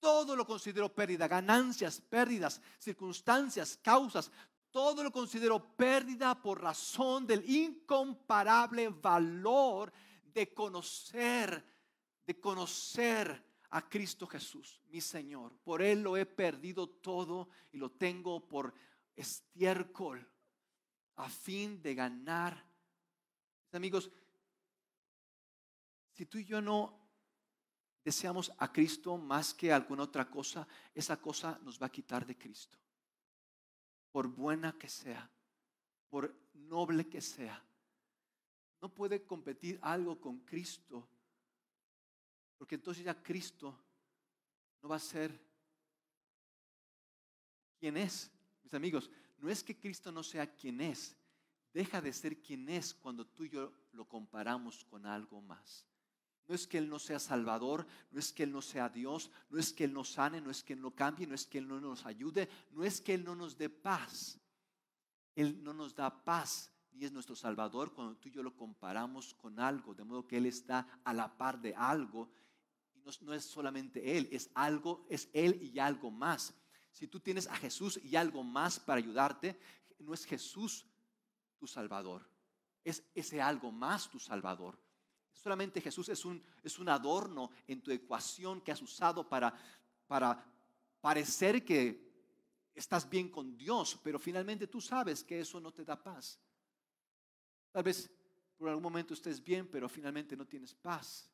[0.00, 1.28] Todo lo considero pérdida.
[1.28, 4.32] Ganancias, pérdidas, circunstancias, causas.
[4.70, 9.92] Todo lo considero pérdida por razón del incomparable valor
[10.36, 11.64] de conocer,
[12.26, 15.56] de conocer a Cristo Jesús, mi Señor.
[15.64, 18.74] Por Él lo he perdido todo y lo tengo por
[19.16, 20.30] estiércol
[21.16, 22.62] a fin de ganar.
[23.72, 24.10] Amigos,
[26.12, 27.00] si tú y yo no
[28.04, 32.36] deseamos a Cristo más que alguna otra cosa, esa cosa nos va a quitar de
[32.36, 32.76] Cristo.
[34.12, 35.30] Por buena que sea,
[36.10, 37.65] por noble que sea.
[38.80, 41.08] No puede competir algo con Cristo,
[42.58, 43.78] porque entonces ya Cristo
[44.82, 45.38] no va a ser
[47.78, 48.30] quien es.
[48.62, 51.16] Mis amigos, no es que Cristo no sea quien es,
[51.72, 55.86] deja de ser quien es cuando tú y yo lo comparamos con algo más.
[56.48, 59.58] No es que Él no sea Salvador, no es que Él no sea Dios, no
[59.58, 61.66] es que Él nos sane, no es que Él no cambie, no es que Él
[61.66, 64.38] no nos ayude, no es que Él no nos dé paz.
[65.34, 69.34] Él no nos da paz ni es nuestro Salvador cuando tú y yo lo comparamos
[69.34, 72.30] con algo, de modo que Él está a la par de algo.
[72.94, 76.54] Y no, no es solamente Él, es algo, es Él y algo más.
[76.90, 79.58] Si tú tienes a Jesús y algo más para ayudarte,
[79.98, 80.86] no es Jesús
[81.58, 82.26] tu Salvador,
[82.82, 84.78] es ese algo más tu Salvador.
[85.34, 89.54] Solamente Jesús es un, es un adorno en tu ecuación que has usado para,
[90.06, 90.42] para
[91.00, 92.06] parecer que
[92.74, 96.38] estás bien con Dios, pero finalmente tú sabes que eso no te da paz.
[97.72, 98.10] Tal vez
[98.56, 101.30] por algún momento estés bien, pero finalmente no tienes paz.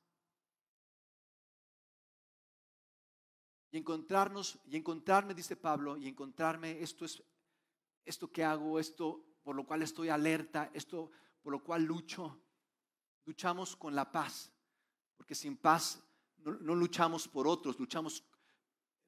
[3.70, 7.22] Y encontrarnos, y encontrarme, dice Pablo, y encontrarme, esto es,
[8.04, 11.10] esto que hago, esto por lo cual estoy alerta, esto
[11.42, 12.40] por lo cual lucho,
[13.24, 14.52] luchamos con la paz,
[15.16, 16.02] porque sin paz
[16.38, 18.24] no, luchamos por otros, luchamos,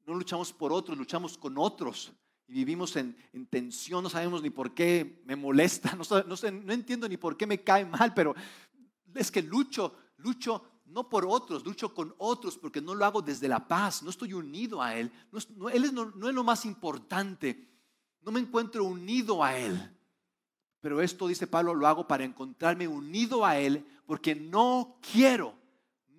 [0.06, 2.12] no luchamos por otros, luchamos con otros
[2.46, 3.16] y vivimos en,
[3.48, 7.46] tensión, no sabemos ni por qué me molesta, no, no, no entiendo ni por qué
[7.46, 8.34] me cae mal, pero
[9.14, 13.48] es que lucho, lucho no por otros, lucho con otros porque no lo hago desde
[13.48, 15.10] la paz, no estoy unido a Él,
[15.56, 17.68] no, Él no, no es lo más importante,
[18.22, 19.90] no me encuentro unido a Él.
[20.80, 25.54] Pero esto, dice Pablo, lo hago para encontrarme unido a Él porque no quiero,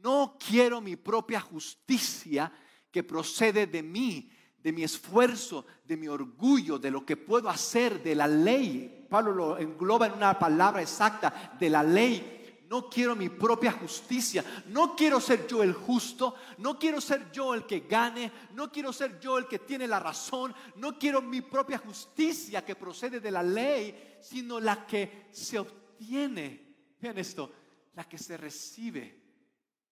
[0.02, 2.52] no quiero mi propia justicia
[2.92, 4.32] que procede de mí,
[4.66, 9.06] de mi esfuerzo, de mi orgullo, de lo que puedo hacer, de la ley.
[9.08, 12.64] Pablo lo engloba en una palabra exacta, de la ley.
[12.68, 17.54] No quiero mi propia justicia, no quiero ser yo el justo, no quiero ser yo
[17.54, 21.42] el que gane, no quiero ser yo el que tiene la razón, no quiero mi
[21.42, 26.96] propia justicia que procede de la ley, sino la que se obtiene.
[27.00, 27.52] Vean esto,
[27.94, 29.22] la que se recibe,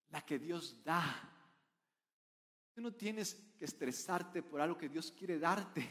[0.09, 1.32] la que Dios da.
[2.73, 5.87] Tú no tienes que estresarte por algo que Dios quiere darte.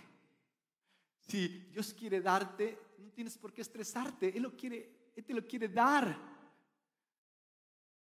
[1.20, 4.37] Si Dios quiere darte, no tienes por qué estresarte.
[4.37, 6.18] Él lo quiere, Él te lo quiere dar.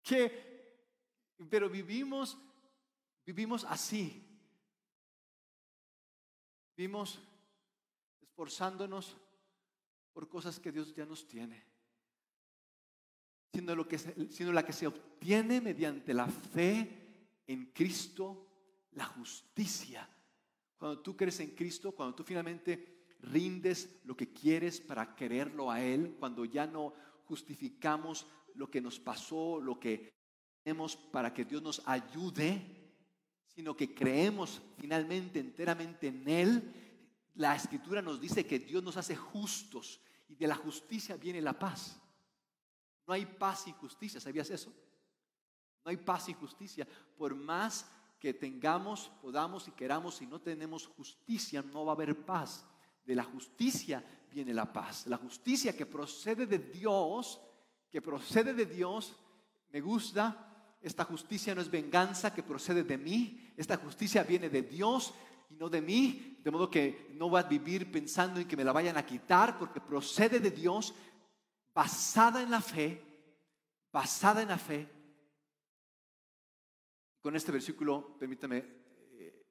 [0.03, 2.39] Que, pero vivimos,
[3.27, 4.25] vivimos así.
[6.77, 7.21] Vivimos
[8.23, 9.17] esforzándonos
[10.13, 11.65] por cosas que Dios ya nos tiene.
[13.53, 18.50] Sino, lo que, sino la que se obtiene mediante la fe en Cristo
[18.93, 20.09] la justicia.
[20.77, 25.83] Cuando tú crees en Cristo, cuando tú finalmente rindes lo que quieres para quererlo a
[25.83, 26.95] Él, cuando ya no
[27.27, 30.13] justificamos lo que nos pasó, lo que
[30.63, 32.81] tenemos para que Dios nos ayude,
[33.47, 36.75] sino que creemos finalmente enteramente en Él,
[37.35, 41.59] la escritura nos dice que Dios nos hace justos y de la justicia viene la
[41.59, 42.01] paz.
[43.07, 44.73] No hay paz sin justicia, ¿sabías eso?
[45.85, 46.87] No hay paz sin justicia.
[47.17, 47.91] Por más
[48.21, 52.67] que tengamos, podamos y queramos, si no tenemos justicia, no va a haber paz.
[53.05, 55.07] De la justicia viene la paz.
[55.07, 57.41] La justicia que procede de Dios,
[57.91, 59.17] que procede de Dios,
[59.73, 60.77] me gusta.
[60.83, 63.53] Esta justicia no es venganza que procede de mí.
[63.57, 65.15] Esta justicia viene de Dios
[65.49, 66.39] y no de mí.
[66.45, 69.59] De modo que no voy a vivir pensando en que me la vayan a quitar
[69.59, 70.95] porque procede de Dios,
[71.75, 73.03] basada en la fe,
[73.91, 75.00] basada en la fe
[77.21, 78.65] con este versículo, permítame
[79.13, 79.47] eh,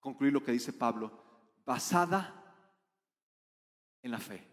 [0.00, 2.36] concluir lo que dice Pablo, basada
[4.02, 4.46] en la fe.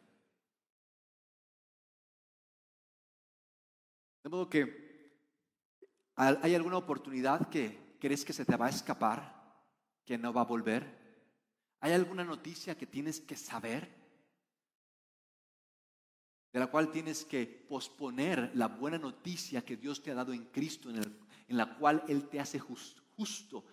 [4.24, 4.88] De modo que
[6.16, 9.64] hay alguna oportunidad que crees que se te va a escapar,
[10.04, 10.98] que no va a volver.
[11.80, 13.97] ¿Hay alguna noticia que tienes que saber?
[16.52, 20.45] De la cual tienes que posponer la buena noticia que Dios te ha dado en
[20.45, 23.66] Cristo en la cual Él te hace justo,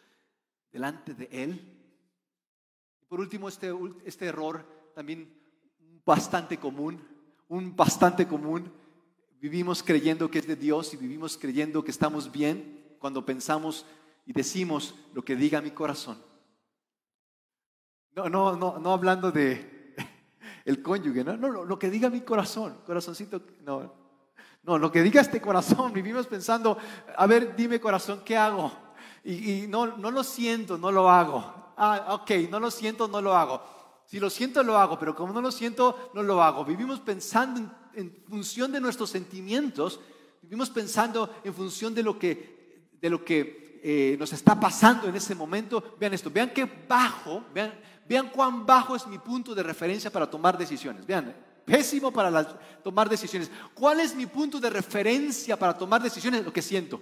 [0.73, 1.61] delante de Él.
[3.01, 3.73] Y por último, este,
[4.05, 5.33] este error también
[6.05, 7.01] bastante común,
[7.49, 8.73] un bastante común.
[9.41, 13.87] Vivimos creyendo que es de Dios y vivimos creyendo que estamos bien cuando pensamos
[14.27, 16.19] y decimos lo que diga mi corazón.
[18.13, 19.74] No, no, no, no hablando de
[20.65, 23.93] el cónyuge, no, no, lo que diga mi corazón, corazoncito, no,
[24.63, 26.79] no, lo que diga este corazón, vivimos pensando,
[27.17, 28.73] a ver, dime corazón, ¿qué hago?
[29.25, 31.73] Y, no, no lo siento, no lo hago.
[31.77, 33.63] Ah, ok, no lo siento, no lo hago.
[34.07, 36.65] Si lo siento, lo hago, pero como no lo siento, no lo hago.
[36.65, 40.01] Vivimos pensando en, función de nuestros sentimientos,
[40.43, 45.15] vivimos pensando en función de lo que, de lo que eh, nos está pasando en
[45.15, 45.95] ese momento.
[46.01, 47.79] Vean esto, vean qué bajo, vean,
[48.09, 51.07] vean cuán bajo es mi punto de referencia para tomar decisiones.
[51.07, 53.51] Vean, pésimo para tomar decisiones.
[53.75, 56.43] ¿Cuál es mi punto de referencia para tomar decisiones?
[56.43, 56.99] Lo que siento.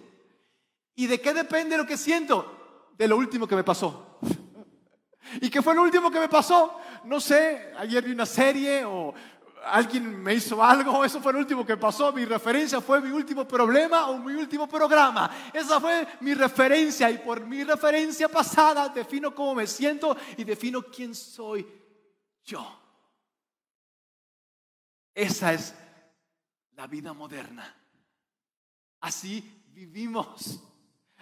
[0.97, 2.91] ¿Y de qué depende lo que siento?
[2.99, 4.19] De lo último que me pasó.
[5.41, 6.81] ¿Y qué fue lo último que me pasó?
[7.05, 9.15] No sé, ayer vi una serie o
[9.65, 13.47] alguien me hizo algo, eso fue lo último que pasó, mi referencia fue mi último
[13.47, 15.31] problema o mi último programa.
[15.53, 20.83] Esa fue mi referencia y por mi referencia pasada defino cómo me siento y defino
[20.83, 21.67] quién soy
[22.45, 22.81] yo.
[25.15, 25.75] Esa es
[26.73, 27.75] la vida moderna.
[29.01, 30.61] Así vivimos.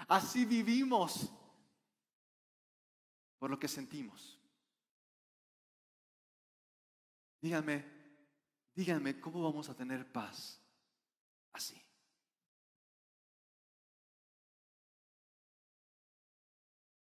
[0.09, 1.30] Así vivimos
[3.38, 4.38] por lo que sentimos.
[7.41, 8.00] Díganme,
[8.81, 10.59] díganme, ¿cómo vamos a tener paz
[11.53, 11.78] así?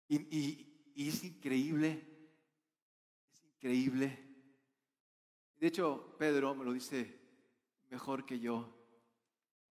[0.06, 2.06] Y, es increíble,
[3.32, 4.08] es increíble.
[5.56, 7.18] De hecho, Pedro me lo dice
[7.88, 8.70] mejor que yo.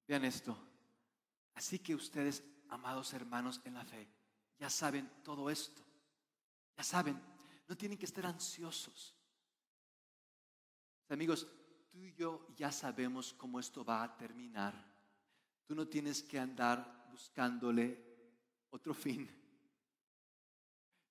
[0.08, 0.58] Vean esto.
[1.54, 4.10] Así que ustedes, amados hermanos en la fe,
[4.58, 5.84] ya saben todo esto.
[6.76, 7.22] Ya saben,
[7.68, 9.16] no tienen que estar ansiosos.
[11.08, 11.48] Amigos,
[11.94, 14.74] tú y yo ya sabemos cómo esto va a terminar.
[15.68, 18.04] Tú no tienes que andar buscándole
[18.72, 19.30] otro fin.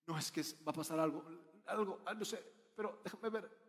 [0.05, 1.25] No es que va a pasar algo,
[1.67, 3.63] algo, ah, no sé, pero déjame ver.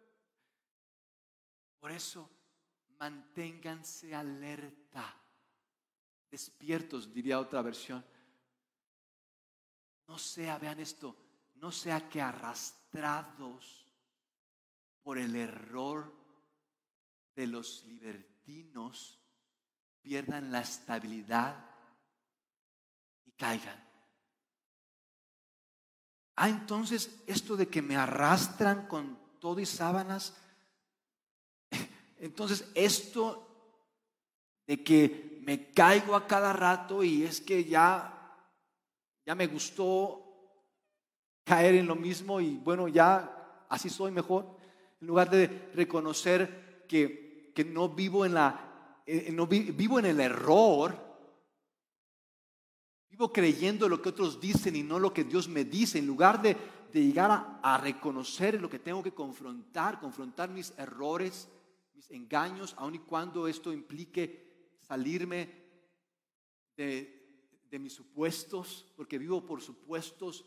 [1.80, 2.28] Por eso,
[2.98, 5.16] manténganse alerta,
[6.32, 8.04] despiertos, diría otra versión.
[10.08, 11.16] No sea, vean esto,
[11.56, 13.86] no sea que arrastrados
[15.04, 16.23] por el error
[17.36, 19.20] de los libertinos
[20.02, 21.66] pierdan la estabilidad
[23.26, 23.82] y caigan.
[26.36, 30.36] Ah, entonces esto de que me arrastran con todo y sábanas,
[32.18, 33.50] entonces esto
[34.66, 38.48] de que me caigo a cada rato y es que ya,
[39.26, 40.24] ya me gustó
[41.44, 44.58] caer en lo mismo y bueno, ya así soy mejor,
[45.02, 47.23] en lugar de reconocer que,
[47.54, 50.98] que no vivo en la, eh, no vivo en el error,
[53.10, 56.42] vivo creyendo lo que otros dicen y no lo que Dios me dice, en lugar
[56.42, 56.58] de,
[56.92, 61.48] de llegar a, a reconocer lo que tengo que confrontar, confrontar mis errores,
[61.94, 65.64] mis engaños, aun y cuando esto implique salirme
[66.76, 67.24] de,
[67.70, 70.46] de mis supuestos, porque vivo por supuestos.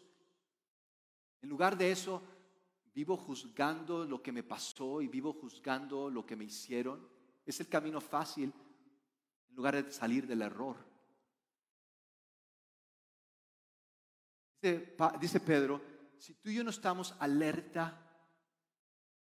[1.43, 2.23] En lugar de eso,
[2.97, 7.07] vivo juzgando lo que me pasó y vivo juzgando lo que me hicieron.
[7.45, 8.51] Es el camino fácil
[9.51, 10.79] en lugar de salir del error.
[15.21, 15.83] Dice, Pedro,
[16.17, 18.03] si tú y yo no estamos alerta,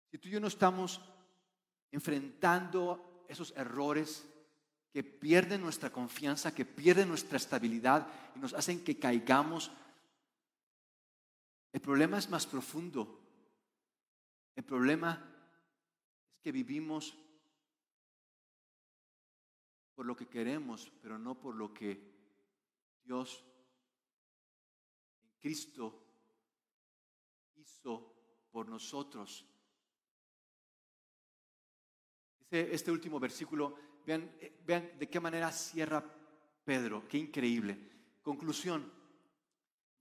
[0.09, 1.01] si tú y yo no estamos
[1.91, 4.25] enfrentando esos errores
[4.93, 8.07] que pierden nuestra confianza, que pierden nuestra estabilidad
[8.37, 9.69] y nos hacen que caigamos
[11.73, 13.24] el problema es más profundo.
[14.55, 15.21] El problema
[16.33, 17.17] es que vivimos
[19.93, 22.15] por lo que queremos, pero no por lo que
[23.03, 23.45] Dios
[25.21, 26.05] en Cristo
[27.55, 28.13] hizo
[28.51, 29.45] por nosotros.
[32.49, 33.75] Este último versículo,
[34.05, 36.03] vean, eh, vean de qué manera cierra
[36.63, 37.77] Pedro, qué increíble.
[38.21, 38.91] Conclusión,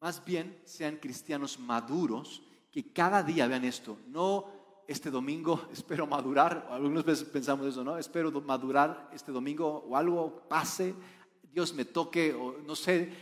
[0.00, 2.42] más bien sean cristianos maduros
[2.74, 3.98] que cada día vean esto.
[4.08, 4.46] No
[4.88, 7.96] este domingo espero madurar, algunas veces pensamos eso, ¿no?
[7.96, 10.92] Espero madurar este domingo o algo pase,
[11.52, 13.12] Dios me toque o no sé,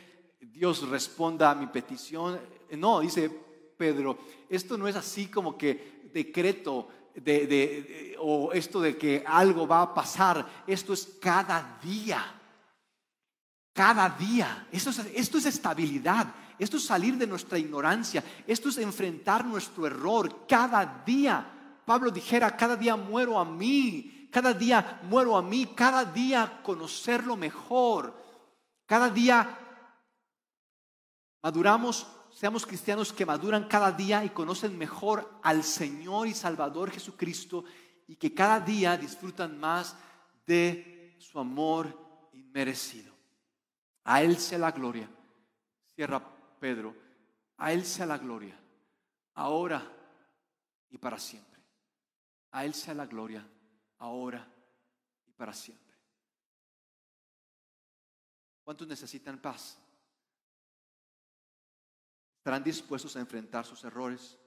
[0.40, 2.40] Dios responda a mi petición.
[2.78, 3.28] No, dice
[3.76, 4.16] Pedro,
[4.48, 9.92] esto no es así como que decreto de, o esto de que algo va a
[9.92, 12.40] pasar, esto es cada día.
[13.74, 14.66] Cada día.
[14.72, 16.34] Esto es, esto es estabilidad.
[16.62, 18.22] Esto es salir de nuestra ignorancia.
[18.46, 21.80] Esto es enfrentar nuestro error cada día.
[21.84, 24.28] Pablo dijera, cada día muero a mí.
[24.30, 25.66] Cada día muero a mí.
[25.74, 28.16] Cada día conocerlo mejor.
[28.86, 29.58] Cada día
[31.42, 37.64] maduramos, seamos cristianos que maduran cada día y conocen mejor al Señor y Salvador Jesucristo
[38.06, 39.96] y que cada día disfrutan más
[40.46, 43.12] de su amor inmerecido.
[44.04, 45.10] A Él sea la gloria.
[45.96, 46.22] Cierra
[46.62, 46.94] Pedro,
[47.56, 48.56] a Él sea la gloria,
[49.34, 49.82] ahora
[50.90, 51.60] y para siempre.
[52.52, 53.44] A Él sea la gloria,
[53.98, 54.48] ahora
[55.26, 55.96] y para siempre.
[58.62, 59.76] ¿Cuántos necesitan paz?
[62.36, 64.38] ¿Estarán dispuestos a enfrentar sus errores?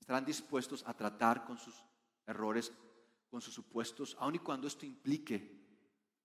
[0.00, 1.76] ¿Estarán dispuestos a tratar con sus
[2.26, 2.72] errores
[3.30, 5.38] con sus supuestos, aun y cuando esto implique,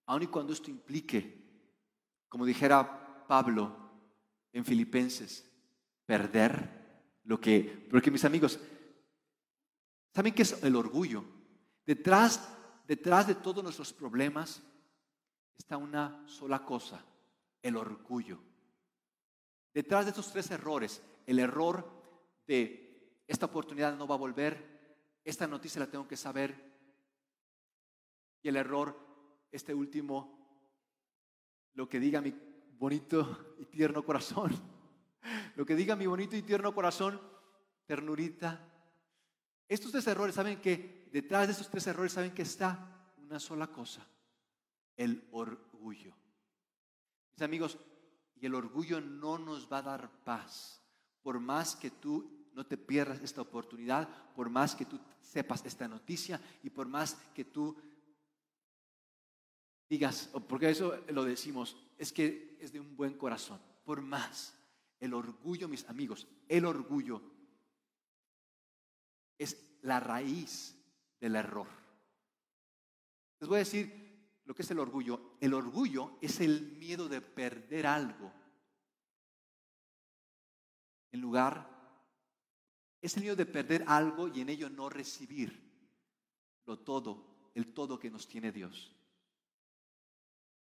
[0.05, 1.21] aun y cuando esto implique,
[2.29, 3.82] como dijera Pablo
[4.53, 5.51] en Filipenses,
[6.05, 8.59] perder lo que, porque mis amigos,
[10.13, 11.25] ¿saben qué es el orgullo?
[11.85, 12.47] Detrás,
[12.87, 14.61] detrás de todos nuestros problemas
[15.57, 17.03] está una sola cosa,
[17.61, 18.39] el orgullo.
[19.73, 21.89] Detrás de estos tres errores, el error
[22.45, 24.71] de esta oportunidad no va a volver,
[25.23, 26.71] esta noticia la tengo que saber,
[28.43, 28.99] y el error,
[29.51, 30.37] este último,
[31.73, 32.52] lo que diga mi
[32.83, 34.51] bonito y tierno corazón,
[35.55, 37.17] lo que diga mi bonito y tierno corazón,
[37.85, 38.59] ternurita.
[39.69, 43.13] Estos tres errores, ¿saben que Detrás de estos tres errores, ¿saben que está?
[43.19, 44.05] Una sola cosa,
[44.97, 46.11] el orgullo.
[47.31, 47.77] Mis amigos,
[48.41, 50.81] y el orgullo no nos va a dar paz.
[51.21, 55.87] Por más que tú no te pierdas esta oportunidad, por más que tú sepas esta
[55.87, 57.77] noticia y por más que tú
[59.93, 63.61] digas, porque eso lo decimos, es que es de un buen corazón.
[63.85, 64.57] Por más,
[64.99, 67.21] el orgullo, mis amigos, el orgullo
[69.37, 70.75] es la raíz
[71.21, 71.67] del error.
[73.39, 75.35] Les voy a decir lo que es el orgullo.
[75.39, 78.33] El orgullo es el miedo de perder algo.
[81.11, 81.69] En lugar,
[82.99, 85.71] es el miedo de perder algo y en ello no recibir
[86.65, 88.91] lo todo, el todo que nos tiene Dios.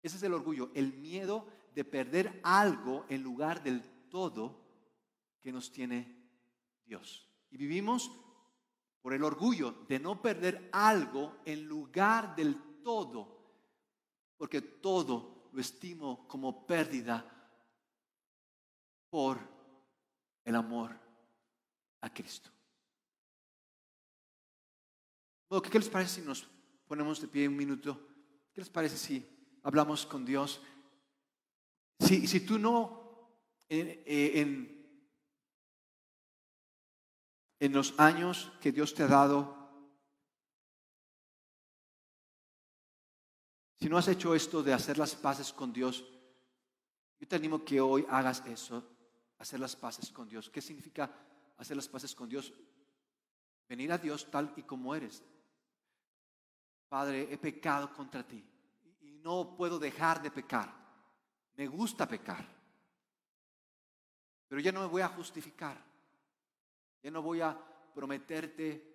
[0.05, 4.61] Ese es el orgullo, el miedo de perder algo en lugar del todo
[5.41, 6.29] que nos tiene
[6.85, 7.27] Dios.
[7.51, 8.13] Y vivimos
[9.01, 13.35] por el orgullo de no perder algo en lugar del todo,
[14.37, 17.25] porque todo lo estimo como pérdida
[19.09, 19.39] por
[20.45, 21.01] el amor
[22.03, 22.51] a Cristo.
[25.71, 26.47] ¿Qué les parece si nos
[26.87, 28.07] ponemos de pie un minuto?
[28.53, 29.34] ¿Qué les parece si
[29.65, 30.63] hablamos con Dios.
[31.99, 33.35] Si, si tú no,
[33.69, 34.03] eh,
[34.35, 34.87] en,
[37.59, 39.57] en, los años que Dios te ha dado,
[43.81, 46.05] si no has hecho esto de hacer las paces con Dios,
[47.19, 48.85] yo te animo que hoy hagas eso,
[49.39, 50.51] hacer las paces con Dios.
[50.51, 51.11] ¿Qué significa
[51.57, 52.53] hacer las paces con Dios?
[53.67, 55.23] Venir a Dios tal y como eres.
[56.89, 58.45] Padre, he pecado contra ti
[59.25, 60.71] no puedo dejar de pecar.
[61.57, 62.47] Me gusta pecar.
[64.47, 65.83] Pero ya no me voy a justificar.
[67.03, 67.59] Ya no voy a
[67.95, 68.93] prometerte,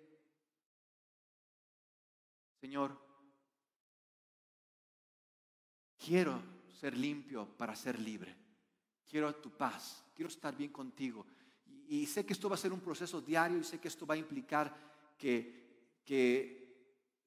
[2.60, 2.96] Señor,
[5.98, 6.40] quiero
[6.78, 8.36] ser limpio para ser libre.
[9.08, 10.04] Quiero tu paz.
[10.14, 11.26] Quiero estar bien contigo.
[11.88, 14.14] Y, sé que esto va a ser un proceso diario y sé que esto va
[14.14, 14.72] a implicar
[15.18, 16.59] que, que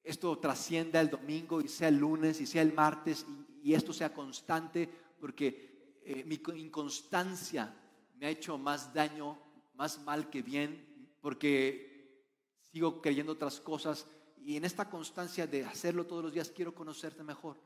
[0.04, 3.26] esto trascienda el domingo y sea el lunes y sea el martes
[3.62, 4.86] y, esto sea constante
[5.18, 7.74] porque eh, mi inconstancia
[8.16, 9.38] me ha hecho más daño,
[9.74, 12.22] más mal que bien, porque
[12.70, 17.22] sigo creyendo otras cosas y en esta constancia de hacerlo todos los días quiero conocerte
[17.22, 17.56] mejor.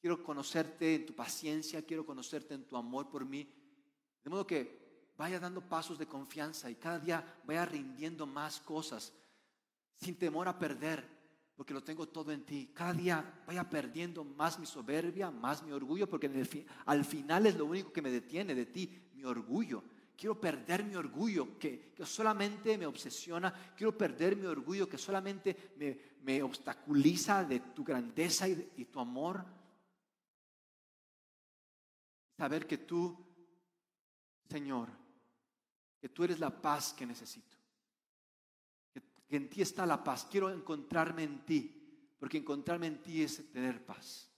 [0.00, 3.52] Quiero conocerte en tu paciencia, quiero conocerte en tu amor por mí.
[4.22, 9.12] De modo que vaya dando pasos de confianza y cada día vaya rindiendo más cosas
[9.96, 11.19] sin temor a perder,
[11.60, 12.70] porque lo tengo todo en ti.
[12.72, 16.56] Cada día vaya perdiendo más mi soberbia, más mi orgullo, porque
[16.86, 19.84] al final es lo único que me detiene de ti, mi orgullo.
[20.16, 23.52] Quiero perder mi orgullo que, solamente me obsesiona.
[23.76, 25.74] Quiero perder mi orgullo que solamente
[26.22, 29.44] me, obstaculiza de tu grandeza y, y tu amor.
[32.38, 33.14] Saber que tú,
[34.48, 34.88] Señor,
[36.00, 37.49] que tú eres la paz que necesito
[39.36, 40.26] en ti está la paz.
[40.30, 44.30] Quiero encontrarme en ti, porque encontrarme en ti es tener paz.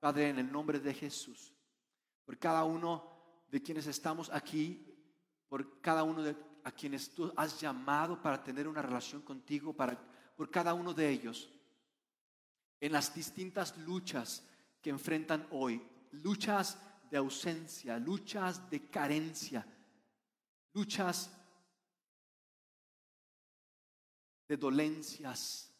[0.00, 1.52] Padre, en el nombre de Jesús,
[2.24, 4.84] por cada uno de quienes estamos aquí,
[5.48, 6.36] por cada uno de
[6.68, 9.98] a quienes tú has llamado para tener una relación contigo, para,
[10.36, 11.50] por cada uno de ellos,
[12.78, 14.46] en las distintas luchas
[14.82, 16.78] que enfrentan hoy, luchas
[17.10, 19.66] de ausencia, luchas de carencia,
[20.74, 21.30] luchas
[24.48, 25.70] de dolencias.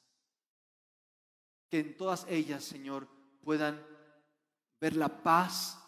[1.68, 3.08] Que en todas ellas, Señor,
[3.42, 3.82] puedan
[4.80, 5.78] ver la paz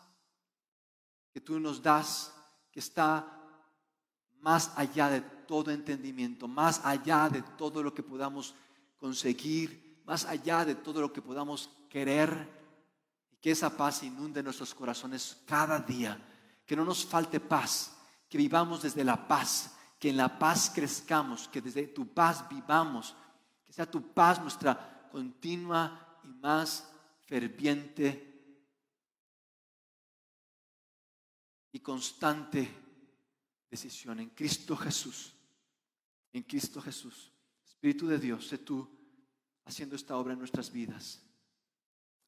[1.32, 2.34] que tú nos das,
[2.72, 3.40] que está
[4.40, 8.54] más allá de todo entendimiento, más allá de todo lo que podamos
[8.96, 12.48] conseguir, más allá de todo lo que podamos querer,
[13.30, 16.18] y que esa paz inunde nuestros corazones cada día,
[16.66, 17.96] que no nos falte paz,
[18.28, 23.14] que vivamos desde la paz, que en la paz crezcamos, que desde tu paz vivamos,
[23.66, 26.90] Que sea tu paz nuestra continua y más
[27.20, 28.30] ferviente
[31.70, 32.68] y constante
[33.70, 35.32] decisión en Cristo Jesús.
[36.32, 37.30] En Cristo Jesús.
[37.64, 38.88] Espíritu de Dios, sé tú
[39.64, 41.22] haciendo esta obra en nuestras vidas.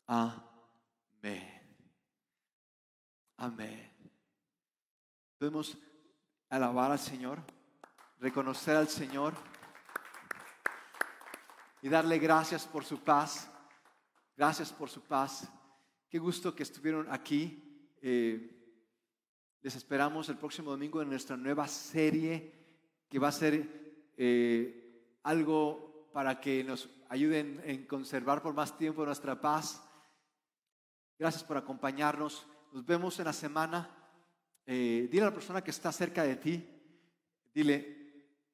[0.07, 1.61] Amén.
[3.37, 3.91] Amén.
[5.39, 5.77] Podemos
[6.49, 7.43] alabar al Señor,
[8.23, 9.35] reconocer al Señor
[11.83, 13.51] y darle gracias por su paz.
[14.37, 15.53] Gracias por su paz.
[16.09, 17.99] Qué gusto que estuvieron aquí.
[18.01, 18.49] Eh,
[19.61, 22.53] les esperamos el próximo domingo en nuestra nueva serie
[23.09, 29.05] que va a ser eh, algo para que nos ayuden en conservar por más tiempo
[29.05, 29.83] nuestra paz.
[31.19, 32.47] Gracias por acompañarnos.
[32.73, 33.91] Nos vemos en la semana.
[34.65, 36.69] Eh, dile a la persona que está cerca de ti,
[37.53, 38.02] dile,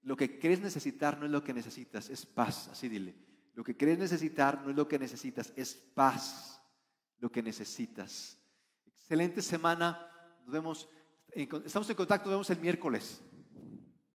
[0.03, 2.69] lo que crees necesitar no es lo que necesitas, es paz.
[2.69, 3.15] Así dile,
[3.55, 6.63] lo que crees necesitar no es lo que necesitas, es paz
[7.19, 8.39] lo que necesitas.
[8.87, 10.11] Excelente semana.
[10.45, 10.89] Nos vemos
[11.35, 13.23] estamos en contacto, nos vemos el miércoles.